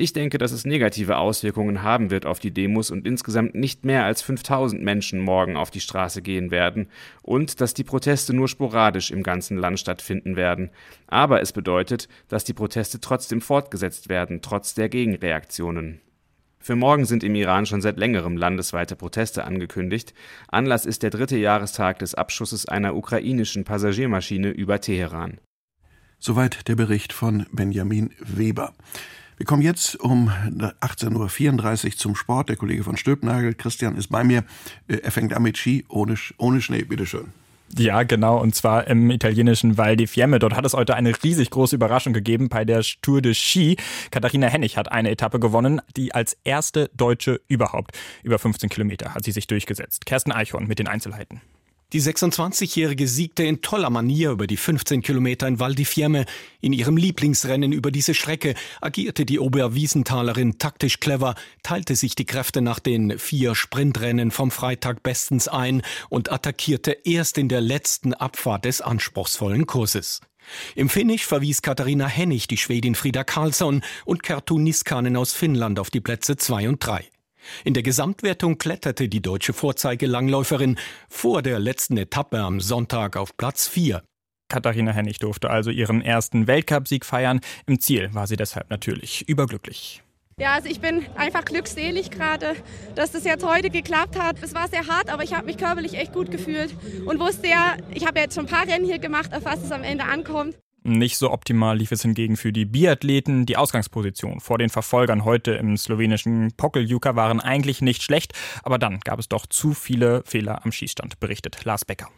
ich 0.00 0.12
denke, 0.12 0.38
dass 0.38 0.52
es 0.52 0.64
negative 0.64 1.16
Auswirkungen 1.16 1.82
haben 1.82 2.10
wird 2.10 2.24
auf 2.24 2.38
die 2.38 2.52
Demos 2.52 2.92
und 2.92 3.04
insgesamt 3.04 3.56
nicht 3.56 3.84
mehr 3.84 4.04
als 4.04 4.22
5000 4.22 4.80
Menschen 4.80 5.18
morgen 5.18 5.56
auf 5.56 5.72
die 5.72 5.80
Straße 5.80 6.22
gehen 6.22 6.52
werden 6.52 6.88
und 7.22 7.60
dass 7.60 7.74
die 7.74 7.82
Proteste 7.82 8.32
nur 8.32 8.46
sporadisch 8.46 9.10
im 9.10 9.24
ganzen 9.24 9.56
Land 9.56 9.80
stattfinden 9.80 10.36
werden. 10.36 10.70
Aber 11.08 11.40
es 11.40 11.52
bedeutet, 11.52 12.08
dass 12.28 12.44
die 12.44 12.54
Proteste 12.54 13.00
trotzdem 13.00 13.40
fortgesetzt 13.40 14.08
werden, 14.08 14.40
trotz 14.40 14.74
der 14.74 14.88
Gegenreaktionen. 14.88 16.00
Für 16.60 16.76
morgen 16.76 17.04
sind 17.04 17.22
im 17.24 17.34
Iran 17.34 17.66
schon 17.66 17.80
seit 17.80 17.98
längerem 17.98 18.36
landesweite 18.36 18.96
Proteste 18.96 19.44
angekündigt. 19.44 20.14
Anlass 20.48 20.86
ist 20.86 21.02
der 21.02 21.10
dritte 21.10 21.36
Jahrestag 21.36 21.98
des 22.00 22.14
Abschusses 22.14 22.66
einer 22.66 22.96
ukrainischen 22.96 23.64
Passagiermaschine 23.64 24.50
über 24.50 24.80
Teheran. 24.80 25.38
Soweit 26.18 26.66
der 26.68 26.74
Bericht 26.74 27.12
von 27.12 27.46
Benjamin 27.52 28.10
Weber. 28.18 28.74
Wir 29.36 29.46
kommen 29.46 29.62
jetzt 29.62 29.94
um 30.00 30.30
18.34 30.30 31.84
Uhr 31.84 31.92
zum 31.92 32.16
Sport. 32.16 32.48
Der 32.48 32.56
Kollege 32.56 32.82
von 32.82 32.96
Stülpnagel, 32.96 33.54
Christian, 33.54 33.94
ist 33.94 34.08
bei 34.08 34.24
mir. 34.24 34.42
Äh, 34.88 34.96
er 34.96 35.12
fängt 35.12 35.32
an 35.32 35.44
mit 35.44 35.56
Ski 35.56 35.84
ohne, 35.88 36.16
ohne 36.38 36.60
Schnee. 36.60 36.82
Bitteschön. 36.82 37.32
Ja, 37.76 38.02
genau, 38.02 38.40
und 38.40 38.54
zwar 38.54 38.86
im 38.86 39.10
italienischen 39.10 39.76
Val 39.76 39.96
di 39.96 40.06
Fiemme. 40.06 40.38
Dort 40.38 40.54
hat 40.54 40.64
es 40.64 40.74
heute 40.74 40.94
eine 40.94 41.12
riesig 41.22 41.50
große 41.50 41.76
Überraschung 41.76 42.12
gegeben 42.12 42.48
bei 42.48 42.64
der 42.64 42.82
Tour 43.02 43.20
de 43.20 43.34
Ski. 43.34 43.76
Katharina 44.10 44.46
Hennig 44.46 44.76
hat 44.76 44.90
eine 44.90 45.10
Etappe 45.10 45.38
gewonnen, 45.38 45.80
die 45.96 46.14
als 46.14 46.36
erste 46.44 46.90
Deutsche 46.96 47.40
überhaupt 47.48 47.96
über 48.22 48.38
15 48.38 48.68
Kilometer 48.68 49.14
hat 49.14 49.24
sie 49.24 49.32
sich 49.32 49.46
durchgesetzt. 49.46 50.06
Kersten 50.06 50.32
Eichhorn 50.32 50.66
mit 50.66 50.78
den 50.78 50.88
Einzelheiten. 50.88 51.40
Die 51.94 52.02
26-Jährige 52.02 53.08
siegte 53.08 53.44
in 53.44 53.62
toller 53.62 53.88
Manier 53.88 54.32
über 54.32 54.46
die 54.46 54.58
15 54.58 55.00
Kilometer 55.00 55.48
in 55.48 55.58
Val 55.58 55.74
di 55.74 55.86
Fiemme. 55.86 56.26
In 56.60 56.74
ihrem 56.74 56.98
Lieblingsrennen 56.98 57.72
über 57.72 57.90
diese 57.90 58.12
Strecke 58.12 58.54
agierte 58.82 59.24
die 59.24 59.38
Oberwiesentalerin 59.38 60.58
taktisch 60.58 61.00
clever, 61.00 61.34
teilte 61.62 61.96
sich 61.96 62.14
die 62.14 62.26
Kräfte 62.26 62.60
nach 62.60 62.78
den 62.78 63.18
vier 63.18 63.54
Sprintrennen 63.54 64.30
vom 64.32 64.50
Freitag 64.50 65.02
bestens 65.02 65.48
ein 65.48 65.80
und 66.10 66.30
attackierte 66.30 66.92
erst 67.04 67.38
in 67.38 67.48
der 67.48 67.62
letzten 67.62 68.12
Abfahrt 68.12 68.66
des 68.66 68.82
anspruchsvollen 68.82 69.64
Kurses. 69.66 70.20
Im 70.74 70.90
Finish 70.90 71.24
verwies 71.24 71.62
Katharina 71.62 72.06
Hennig 72.06 72.48
die 72.48 72.58
Schwedin 72.58 72.96
Frida 72.96 73.24
Karlsson 73.24 73.82
und 74.04 74.22
Kerttu 74.22 74.58
Niskanen 74.58 75.16
aus 75.16 75.32
Finnland 75.32 75.78
auf 75.78 75.88
die 75.88 76.02
Plätze 76.02 76.36
zwei 76.36 76.68
und 76.68 76.84
drei. 76.84 77.08
In 77.64 77.74
der 77.74 77.82
Gesamtwertung 77.82 78.58
kletterte 78.58 79.08
die 79.08 79.22
deutsche 79.22 79.52
Vorzeigelangläuferin 79.52 80.78
vor 81.08 81.42
der 81.42 81.58
letzten 81.58 81.96
Etappe 81.96 82.38
am 82.38 82.60
Sonntag 82.60 83.16
auf 83.16 83.36
Platz 83.36 83.68
4. 83.68 84.02
Katharina 84.48 84.92
Hennig 84.92 85.18
durfte 85.18 85.50
also 85.50 85.70
ihren 85.70 86.00
ersten 86.00 86.46
Weltcupsieg 86.46 87.04
feiern. 87.04 87.40
Im 87.66 87.80
Ziel 87.80 88.14
war 88.14 88.26
sie 88.26 88.36
deshalb 88.36 88.70
natürlich 88.70 89.28
überglücklich. 89.28 90.02
Ja, 90.40 90.54
also 90.54 90.68
ich 90.68 90.80
bin 90.80 91.04
einfach 91.16 91.44
glückselig 91.44 92.12
gerade, 92.12 92.54
dass 92.94 93.10
das 93.10 93.24
jetzt 93.24 93.44
heute 93.44 93.70
geklappt 93.70 94.16
hat. 94.18 94.36
Es 94.40 94.54
war 94.54 94.68
sehr 94.68 94.86
hart, 94.86 95.10
aber 95.10 95.24
ich 95.24 95.34
habe 95.34 95.46
mich 95.46 95.58
körperlich 95.58 95.94
echt 95.94 96.12
gut 96.12 96.30
gefühlt 96.30 96.74
und 97.06 97.18
wusste 97.18 97.48
ja, 97.48 97.76
ich 97.92 98.06
habe 98.06 98.20
jetzt 98.20 98.36
schon 98.36 98.46
ein 98.46 98.50
paar 98.50 98.66
Rennen 98.66 98.84
hier 98.84 99.00
gemacht, 99.00 99.34
auf 99.34 99.44
was 99.44 99.62
es 99.62 99.72
am 99.72 99.82
Ende 99.82 100.04
ankommt. 100.04 100.56
Nicht 100.88 101.18
so 101.18 101.30
optimal 101.30 101.76
lief 101.76 101.92
es 101.92 102.00
hingegen 102.00 102.38
für 102.38 102.50
die 102.50 102.64
Biathleten. 102.64 103.44
Die 103.44 103.58
Ausgangsposition 103.58 104.40
vor 104.40 104.56
den 104.56 104.70
Verfolgern 104.70 105.24
heute 105.26 105.52
im 105.52 105.76
slowenischen 105.76 106.52
Pokeljuka 106.56 107.14
waren 107.14 107.40
eigentlich 107.40 107.82
nicht 107.82 108.02
schlecht, 108.02 108.32
aber 108.62 108.78
dann 108.78 109.00
gab 109.00 109.18
es 109.18 109.28
doch 109.28 109.44
zu 109.44 109.74
viele 109.74 110.22
Fehler 110.24 110.64
am 110.64 110.72
Schießstand, 110.72 111.20
berichtet 111.20 111.62
Lars 111.64 111.84
Becker. 111.84 112.08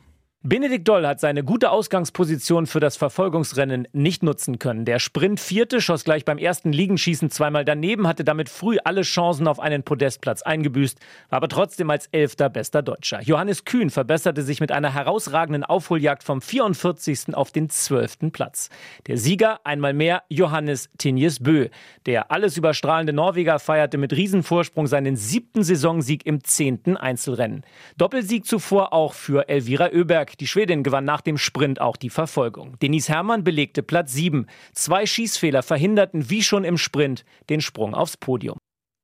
Benedikt 0.43 0.89
Doll 0.89 1.07
hat 1.07 1.21
seine 1.21 1.45
gute 1.45 1.71
Ausgangsposition 1.71 2.67
für 2.67 2.81
das 2.81 2.97
Verfolgungsrennen 2.97 3.87
nicht 3.93 4.23
nutzen 4.23 4.59
können. 4.59 4.87
Der 4.87 4.99
Sprint 4.99 5.39
vierte 5.39 5.83
schoss 5.83 6.03
gleich 6.03 6.25
beim 6.25 6.39
ersten 6.39 6.73
Liegenschießen 6.73 7.29
zweimal 7.29 7.67
daneben, 7.67 8.09
hatte 8.09 8.25
damit 8.25 8.49
früh 8.49 8.79
alle 8.83 9.03
Chancen 9.03 9.47
auf 9.47 9.61
einen 9.61 9.83
Podestplatz 9.83 10.41
eingebüßt, 10.41 10.99
war 11.29 11.37
aber 11.37 11.49
trotzdem 11.49 11.91
als 11.91 12.07
Elfter 12.07 12.49
bester 12.49 12.81
Deutscher. 12.81 13.21
Johannes 13.21 13.67
Kühn 13.67 13.91
verbesserte 13.91 14.43
sich 14.43 14.61
mit 14.61 14.73
einer 14.73 14.95
herausragenden 14.95 15.63
Aufholjagd 15.63 16.25
vom 16.25 16.41
44. 16.41 17.35
auf 17.35 17.53
den 17.53 17.69
12. 17.69 18.33
Platz. 18.33 18.71
Der 19.09 19.19
Sieger 19.19 19.61
einmal 19.65 19.93
mehr 19.93 20.23
Johannes 20.31 20.89
Tinjes 20.97 21.41
Bö. 21.41 21.69
Der 22.07 22.31
alles 22.31 22.57
überstrahlende 22.57 23.13
Norweger 23.13 23.59
feierte 23.59 23.99
mit 23.99 24.15
Riesenvorsprung 24.15 24.87
seinen 24.87 25.17
siebten 25.17 25.65
Saisonsieg 25.65 26.25
im 26.25 26.43
zehnten 26.43 26.97
Einzelrennen. 26.97 27.63
Doppelsieg 27.99 28.47
zuvor 28.47 28.95
auch 28.95 29.13
für 29.13 29.51
Elvira 29.51 29.91
Oeberg. 29.93 30.30
Die 30.37 30.47
Schwedin 30.47 30.83
gewann 30.83 31.05
nach 31.05 31.21
dem 31.21 31.39
Sprint 31.39 31.81
auch 31.81 31.97
die 31.97 32.11
Verfolgung. 32.11 32.79
Denise 32.81 33.09
Herrmann 33.09 33.45
belegte 33.45 33.83
Platz 33.83 34.13
7. 34.13 34.47
Zwei 34.73 35.07
Schießfehler 35.07 35.63
verhinderten 35.63 36.31
wie 36.31 36.43
schon 36.43 36.65
im 36.65 36.79
Sprint 36.79 37.25
den 37.49 37.61
Sprung 37.61 37.95
aufs 37.95 38.17
Podium. 38.17 38.59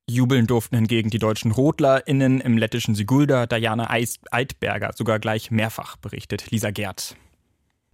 Jubeln 0.09 0.47
durften 0.47 0.77
hingegen 0.77 1.11
die 1.11 1.19
deutschen 1.19 1.51
RotlerInnen 1.51 2.41
im 2.41 2.57
lettischen 2.57 2.95
Sigulda, 2.95 3.47
Diana 3.47 3.91
Eidberger, 3.91 4.93
sogar 4.95 5.19
gleich 5.19 5.51
mehrfach, 5.51 5.97
berichtet 5.97 6.51
Lisa 6.53 6.71
Gerd. 6.71 7.17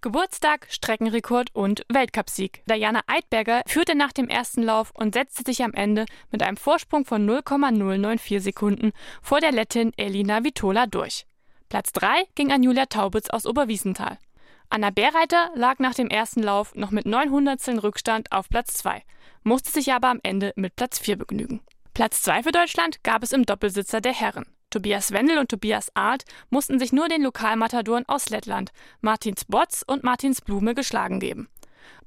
Geburtstag, 0.03 0.67
Streckenrekord 0.69 1.55
und 1.55 1.85
Weltcupsieg. 1.87 2.61
Diana 2.69 3.01
Eidberger 3.07 3.63
führte 3.65 3.95
nach 3.95 4.11
dem 4.11 4.27
ersten 4.27 4.61
Lauf 4.61 4.91
und 4.93 5.13
setzte 5.13 5.43
sich 5.43 5.63
am 5.63 5.73
Ende 5.73 6.05
mit 6.29 6.43
einem 6.43 6.57
Vorsprung 6.57 7.05
von 7.05 7.25
0,094 7.25 8.43
Sekunden 8.43 8.91
vor 9.21 9.39
der 9.39 9.53
Lettin 9.53 9.93
Elina 9.95 10.43
Vitola 10.43 10.87
durch. 10.87 11.25
Platz 11.73 11.91
3 11.93 12.27
ging 12.35 12.51
an 12.51 12.61
Julia 12.61 12.85
Taubitz 12.85 13.31
aus 13.31 13.47
Oberwiesenthal. 13.47 14.19
Anna 14.69 14.91
Bärreiter 14.91 15.49
lag 15.55 15.79
nach 15.79 15.95
dem 15.95 16.07
ersten 16.07 16.43
Lauf 16.43 16.75
noch 16.75 16.91
mit 16.91 17.07
900 17.07 17.81
Rückstand 17.81 18.31
auf 18.31 18.47
Platz 18.47 18.75
2, 18.75 19.01
musste 19.41 19.71
sich 19.71 19.91
aber 19.91 20.09
am 20.09 20.19
Ende 20.21 20.53
mit 20.55 20.75
Platz 20.75 20.99
4 20.99 21.17
begnügen. 21.17 21.61
Platz 21.95 22.21
2 22.21 22.43
für 22.43 22.51
Deutschland 22.51 23.03
gab 23.03 23.23
es 23.23 23.31
im 23.31 23.47
Doppelsitzer 23.47 24.01
der 24.01 24.13
Herren. 24.13 24.45
Tobias 24.69 25.13
Wendel 25.13 25.39
und 25.39 25.49
Tobias 25.49 25.89
Art 25.95 26.25
mussten 26.51 26.77
sich 26.77 26.93
nur 26.93 27.07
den 27.07 27.23
Lokalmatadoren 27.23 28.07
aus 28.07 28.29
Lettland, 28.29 28.71
Martins 29.01 29.43
Botz 29.45 29.83
und 29.87 30.03
Martins 30.03 30.41
Blume, 30.41 30.75
geschlagen 30.75 31.19
geben. 31.19 31.49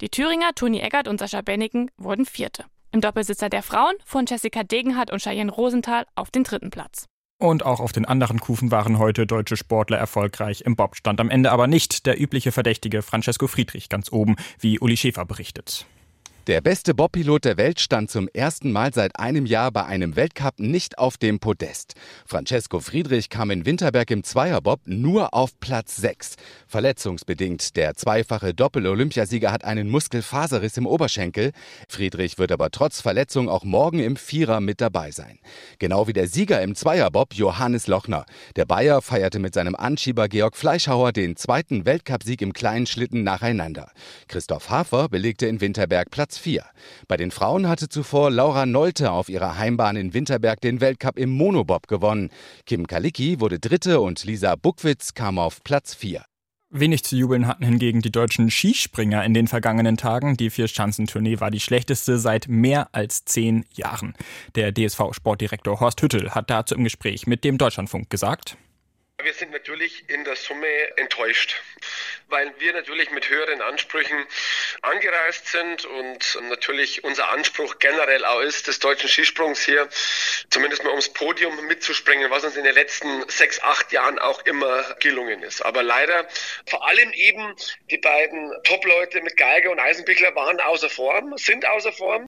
Die 0.00 0.10
Thüringer 0.10 0.54
Toni 0.54 0.78
Eggert 0.78 1.08
und 1.08 1.18
Sascha 1.18 1.40
Benniken 1.40 1.90
wurden 1.96 2.24
Vierte. 2.24 2.66
Im 2.92 3.00
Doppelsitzer 3.00 3.48
der 3.48 3.64
Frauen 3.64 3.96
fuhren 4.04 4.26
Jessica 4.26 4.62
Degenhardt 4.62 5.10
und 5.10 5.22
Cheyenne 5.22 5.50
Rosenthal 5.50 6.06
auf 6.14 6.30
den 6.30 6.44
dritten 6.44 6.70
Platz. 6.70 7.08
Und 7.38 7.66
auch 7.66 7.80
auf 7.80 7.92
den 7.92 8.06
anderen 8.06 8.40
Kufen 8.40 8.70
waren 8.70 8.98
heute 8.98 9.26
deutsche 9.26 9.58
Sportler 9.58 9.98
erfolgreich. 9.98 10.62
Im 10.62 10.74
Bob 10.74 10.96
stand 10.96 11.20
am 11.20 11.28
Ende 11.28 11.52
aber 11.52 11.66
nicht 11.66 12.06
der 12.06 12.18
übliche 12.20 12.50
Verdächtige 12.50 13.02
Francesco 13.02 13.46
Friedrich 13.46 13.90
ganz 13.90 14.10
oben, 14.10 14.36
wie 14.58 14.78
Uli 14.78 14.96
Schäfer 14.96 15.26
berichtet. 15.26 15.86
Der 16.46 16.60
beste 16.60 16.94
Bobpilot 16.94 17.44
der 17.44 17.56
Welt 17.56 17.80
stand 17.80 18.08
zum 18.08 18.28
ersten 18.28 18.70
Mal 18.70 18.94
seit 18.94 19.18
einem 19.18 19.46
Jahr 19.46 19.72
bei 19.72 19.84
einem 19.84 20.14
Weltcup 20.14 20.60
nicht 20.60 20.96
auf 20.96 21.16
dem 21.16 21.40
Podest. 21.40 21.94
Francesco 22.24 22.78
Friedrich 22.78 23.30
kam 23.30 23.50
in 23.50 23.66
Winterberg 23.66 24.12
im 24.12 24.22
Zweierbob 24.22 24.82
nur 24.84 25.34
auf 25.34 25.58
Platz 25.58 25.96
6. 25.96 26.36
Verletzungsbedingt. 26.68 27.74
Der 27.74 27.94
zweifache 27.94 28.54
Doppel-Olympiasieger 28.54 29.50
hat 29.50 29.64
einen 29.64 29.90
Muskelfaserriss 29.90 30.76
im 30.76 30.86
Oberschenkel. 30.86 31.50
Friedrich 31.88 32.38
wird 32.38 32.52
aber 32.52 32.70
trotz 32.70 33.00
Verletzung 33.00 33.48
auch 33.48 33.64
morgen 33.64 33.98
im 33.98 34.14
Vierer 34.14 34.60
mit 34.60 34.80
dabei 34.80 35.10
sein. 35.10 35.40
Genau 35.80 36.06
wie 36.06 36.12
der 36.12 36.28
Sieger 36.28 36.62
im 36.62 36.76
Zweierbob, 36.76 37.34
Johannes 37.34 37.88
Lochner. 37.88 38.24
Der 38.54 38.66
Bayer 38.66 39.02
feierte 39.02 39.40
mit 39.40 39.54
seinem 39.54 39.74
Anschieber 39.74 40.28
Georg 40.28 40.56
Fleischhauer 40.56 41.10
den 41.10 41.34
zweiten 41.34 41.86
Weltcupsieg 41.86 42.40
im 42.40 42.52
kleinen 42.52 42.86
Schlitten 42.86 43.24
nacheinander. 43.24 43.90
Christoph 44.28 44.70
Hafer 44.70 45.08
belegte 45.08 45.46
in 45.48 45.60
Winterberg 45.60 46.08
Platz 46.36 46.38
4. 46.38 46.64
Bei 47.08 47.16
den 47.16 47.30
Frauen 47.30 47.66
hatte 47.68 47.88
zuvor 47.88 48.30
Laura 48.30 48.66
Nolte 48.66 49.10
auf 49.10 49.28
ihrer 49.28 49.58
Heimbahn 49.58 49.96
in 49.96 50.12
Winterberg 50.12 50.60
den 50.60 50.80
Weltcup 50.80 51.18
im 51.18 51.30
Monobob 51.30 51.88
gewonnen. 51.88 52.30
Kim 52.66 52.86
Kalicki 52.86 53.40
wurde 53.40 53.58
Dritte 53.58 54.00
und 54.00 54.24
Lisa 54.24 54.54
Buckwitz 54.54 55.14
kam 55.14 55.38
auf 55.38 55.64
Platz 55.64 55.94
4. 55.94 56.24
Wenig 56.68 57.04
zu 57.04 57.16
jubeln 57.16 57.46
hatten 57.46 57.64
hingegen 57.64 58.02
die 58.02 58.10
deutschen 58.10 58.50
Skispringer 58.50 59.24
in 59.24 59.32
den 59.34 59.46
vergangenen 59.46 59.96
Tagen. 59.96 60.36
Die 60.36 60.50
Vier-Schanzentournee 60.50 61.40
war 61.40 61.50
die 61.50 61.60
schlechteste 61.60 62.18
seit 62.18 62.48
mehr 62.48 62.88
als 62.92 63.24
zehn 63.24 63.64
Jahren. 63.74 64.14
Der 64.56 64.74
DSV-Sportdirektor 64.74 65.80
Horst 65.80 66.02
Hüttel 66.02 66.34
hat 66.34 66.50
dazu 66.50 66.74
im 66.74 66.84
Gespräch 66.84 67.26
mit 67.26 67.44
dem 67.44 67.56
Deutschlandfunk 67.56 68.10
gesagt. 68.10 68.58
Wir 69.22 69.32
sind 69.32 69.50
natürlich 69.50 70.08
in 70.08 70.24
der 70.24 70.36
Summe 70.36 70.68
enttäuscht, 70.98 71.56
weil 72.28 72.52
wir 72.60 72.74
natürlich 72.74 73.10
mit 73.10 73.28
höheren 73.30 73.62
Ansprüchen 73.62 74.26
angereist 74.82 75.48
sind 75.48 75.86
und 75.86 76.38
natürlich 76.42 77.02
unser 77.02 77.30
Anspruch 77.30 77.78
generell 77.78 78.26
auch 78.26 78.40
ist, 78.40 78.68
des 78.68 78.78
deutschen 78.78 79.08
Skisprungs 79.08 79.64
hier 79.64 79.88
zumindest 80.50 80.84
mal 80.84 80.90
ums 80.90 81.08
Podium 81.08 81.66
mitzuspringen, 81.66 82.30
was 82.30 82.44
uns 82.44 82.56
in 82.56 82.64
den 82.64 82.74
letzten 82.74 83.26
sechs, 83.28 83.60
acht 83.62 83.90
Jahren 83.90 84.18
auch 84.18 84.44
immer 84.44 84.82
gelungen 85.00 85.42
ist. 85.42 85.62
Aber 85.62 85.82
leider 85.82 86.28
vor 86.66 86.86
allem 86.86 87.10
eben 87.12 87.56
die 87.90 87.98
beiden 87.98 88.52
Top-Leute 88.64 89.22
mit 89.22 89.38
Geiger 89.38 89.70
und 89.70 89.80
Eisenbichler 89.80 90.34
waren 90.36 90.60
außer 90.60 90.90
Form, 90.90 91.36
sind 91.38 91.66
außer 91.66 91.92
Form. 91.92 92.25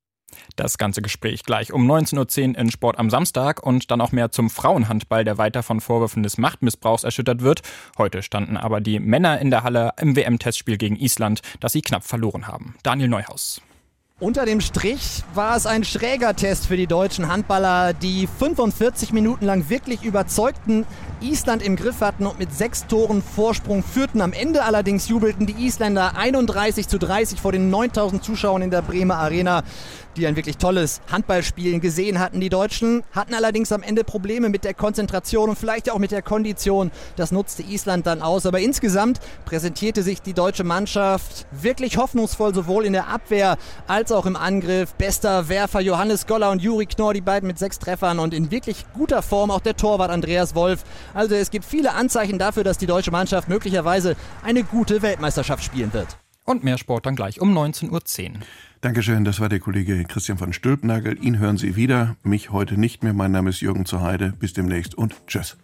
Das 0.57 0.79
ganze 0.79 1.03
Gespräch 1.03 1.45
gleich 1.45 1.73
um 1.73 1.91
19.10 1.91 2.51
Uhr 2.51 2.59
in 2.59 2.71
Sport 2.71 2.99
am 2.99 3.11
Samstag 3.11 3.63
und 3.65 3.91
dann 3.91 4.01
auch 4.01 4.13
mehr 4.13 4.31
zum 4.31 4.51
Frauenhandball, 4.51 5.25
der 5.25 5.39
weiter 5.39 5.63
von 5.63 5.81
Vorwürfen 5.81 6.23
des 6.23 6.39
Machtmissbrauchs 6.39 7.05
erschüttert 7.05 7.43
wird. 7.43 7.63
Heute 7.97 8.23
standen 8.23 8.57
aber 8.57 8.81
die 8.81 9.01
Männer 9.01 9.39
in 9.41 9.51
der 9.51 9.63
Halle 9.63 9.93
im 10.01 10.17
WM-Testspiel 10.17 10.79
gegen 10.79 10.97
Island, 10.97 11.41
das 11.61 11.73
sie 11.73 11.83
knapp 11.83 12.05
verloren 12.05 12.47
haben. 12.47 12.75
Daniel 12.83 13.09
Neuhaus. 13.09 13.61
Unter 14.21 14.47
dem 14.47 14.61
Strich 14.61 15.23
war 15.35 15.57
es 15.57 15.65
ein 15.65 15.85
schräger 15.85 16.35
Test 16.35 16.67
für 16.67 16.77
die 16.77 16.89
deutschen 16.89 17.29
Handballer, 17.29 17.93
die 17.93 18.27
45 18.27 19.13
Minuten 19.13 19.47
lang 19.47 19.71
wirklich 19.71 20.03
überzeugten, 20.03 20.87
Island 21.21 21.63
im 21.63 21.77
Griff 21.77 22.01
hatten 22.01 22.27
und 22.27 22.37
mit 22.37 22.53
sechs 22.53 22.89
Toren 22.89 23.23
Vorsprung 23.23 23.85
führten. 23.85 24.21
Am 24.21 24.33
Ende 24.33 24.65
allerdings 24.65 25.09
jubelten 25.09 25.47
die 25.47 25.65
Isländer 25.65 26.17
31 26.17 26.89
zu 26.89 26.99
30 26.99 27.41
vor 27.41 27.53
den 27.53 27.71
9000 27.71 28.25
Zuschauern 28.25 28.63
in 28.63 28.73
der 28.73 28.83
Bremer 28.83 29.19
Arena 29.19 29.63
die 30.19 30.27
ein 30.27 30.37
wirklich 30.37 30.59
tolles 30.59 31.01
Handballspielen 31.11 31.81
gesehen 31.81 32.19
hatten. 32.19 32.41
Die 32.41 32.49
Deutschen 32.49 33.03
hatten 33.13 33.35
allerdings 33.35 33.73
am 33.73 33.83
Ende 33.83 34.05
Probleme 34.05 34.49
mit 34.49 34.65
der 34.65 34.75
Konzentration 34.75 35.51
und 35.51 35.59
vielleicht 35.59 35.91
auch 35.91 35.99
mit 35.99 36.11
der 36.11 36.23
Kondition. 36.23 36.91
Das 37.17 37.33
nutzte 37.33 37.63
Island 37.63 38.07
dann 38.07 38.21
aus. 38.21 38.45
Aber 38.45 38.61
insgesamt 38.61 39.21
präsentierte 39.45 40.03
sich 40.03 40.21
die 40.21 40.35
deutsche 40.35 40.65
Mannschaft 40.65 41.47
wirklich 41.51 41.97
hoffnungsvoll, 41.97 42.55
sowohl 42.55 42.85
in 42.85 42.93
der 42.93 43.09
Abwehr 43.09 43.57
als 43.87 44.13
auch 44.13 44.27
im 44.27 44.37
Angriff. 44.37 44.95
Bester 44.95 45.49
Werfer 45.49 45.81
Johannes 45.81 46.27
Goller 46.27 46.51
und 46.51 46.61
Juri 46.61 46.87
Knorr, 46.87 47.15
die 47.15 47.21
beiden 47.21 47.47
mit 47.47 47.59
sechs 47.59 47.79
Treffern 47.79 48.19
und 48.19 48.35
in 48.35 48.51
wirklich 48.51 48.85
guter 48.95 49.23
Form 49.23 49.51
auch 49.51 49.61
der 49.61 49.77
Torwart 49.77 50.11
Andreas 50.11 50.55
Wolf. 50.55 50.85
Also 51.15 51.35
es 51.35 51.51
gibt 51.51 51.65
viele 51.65 51.95
Anzeichen 51.95 52.39
dafür, 52.39 52.65
dass 52.65 52.79
die 52.79 52.87
deutsche 52.87 53.11
Mannschaft 53.11 53.49
möglicherweise 53.49 54.17
eine 54.43 54.65
gute 54.65 55.03
Weltmeisterschaft 55.03 55.63
spielen 55.63 55.93
wird. 55.93 56.19
Und 56.45 56.65
mehr 56.65 56.79
Sport 56.79 57.07
dann 57.07 57.15
gleich 57.15 57.41
um 57.41 57.57
19.10 57.57 57.91
Uhr. 57.93 58.41
Dankeschön, 58.81 59.25
das 59.25 59.41
war 59.41 59.49
der 59.49 59.59
Kollege 59.59 60.05
Christian 60.05 60.39
von 60.39 60.53
Stülpnagel. 60.53 61.19
Ihn 61.21 61.41
hören 61.41 61.57
Sie 61.57 61.75
wieder, 61.75 62.15
mich 62.23 62.51
heute 62.51 62.79
nicht 62.79 63.03
mehr. 63.03 63.13
Mein 63.13 63.33
Name 63.33 63.51
ist 63.51 63.61
Jürgen 63.61 63.87
Zuheide. 63.87 64.33
Bis 64.39 64.53
demnächst 64.53 64.95
und 64.95 65.17
tschüss. 65.27 65.57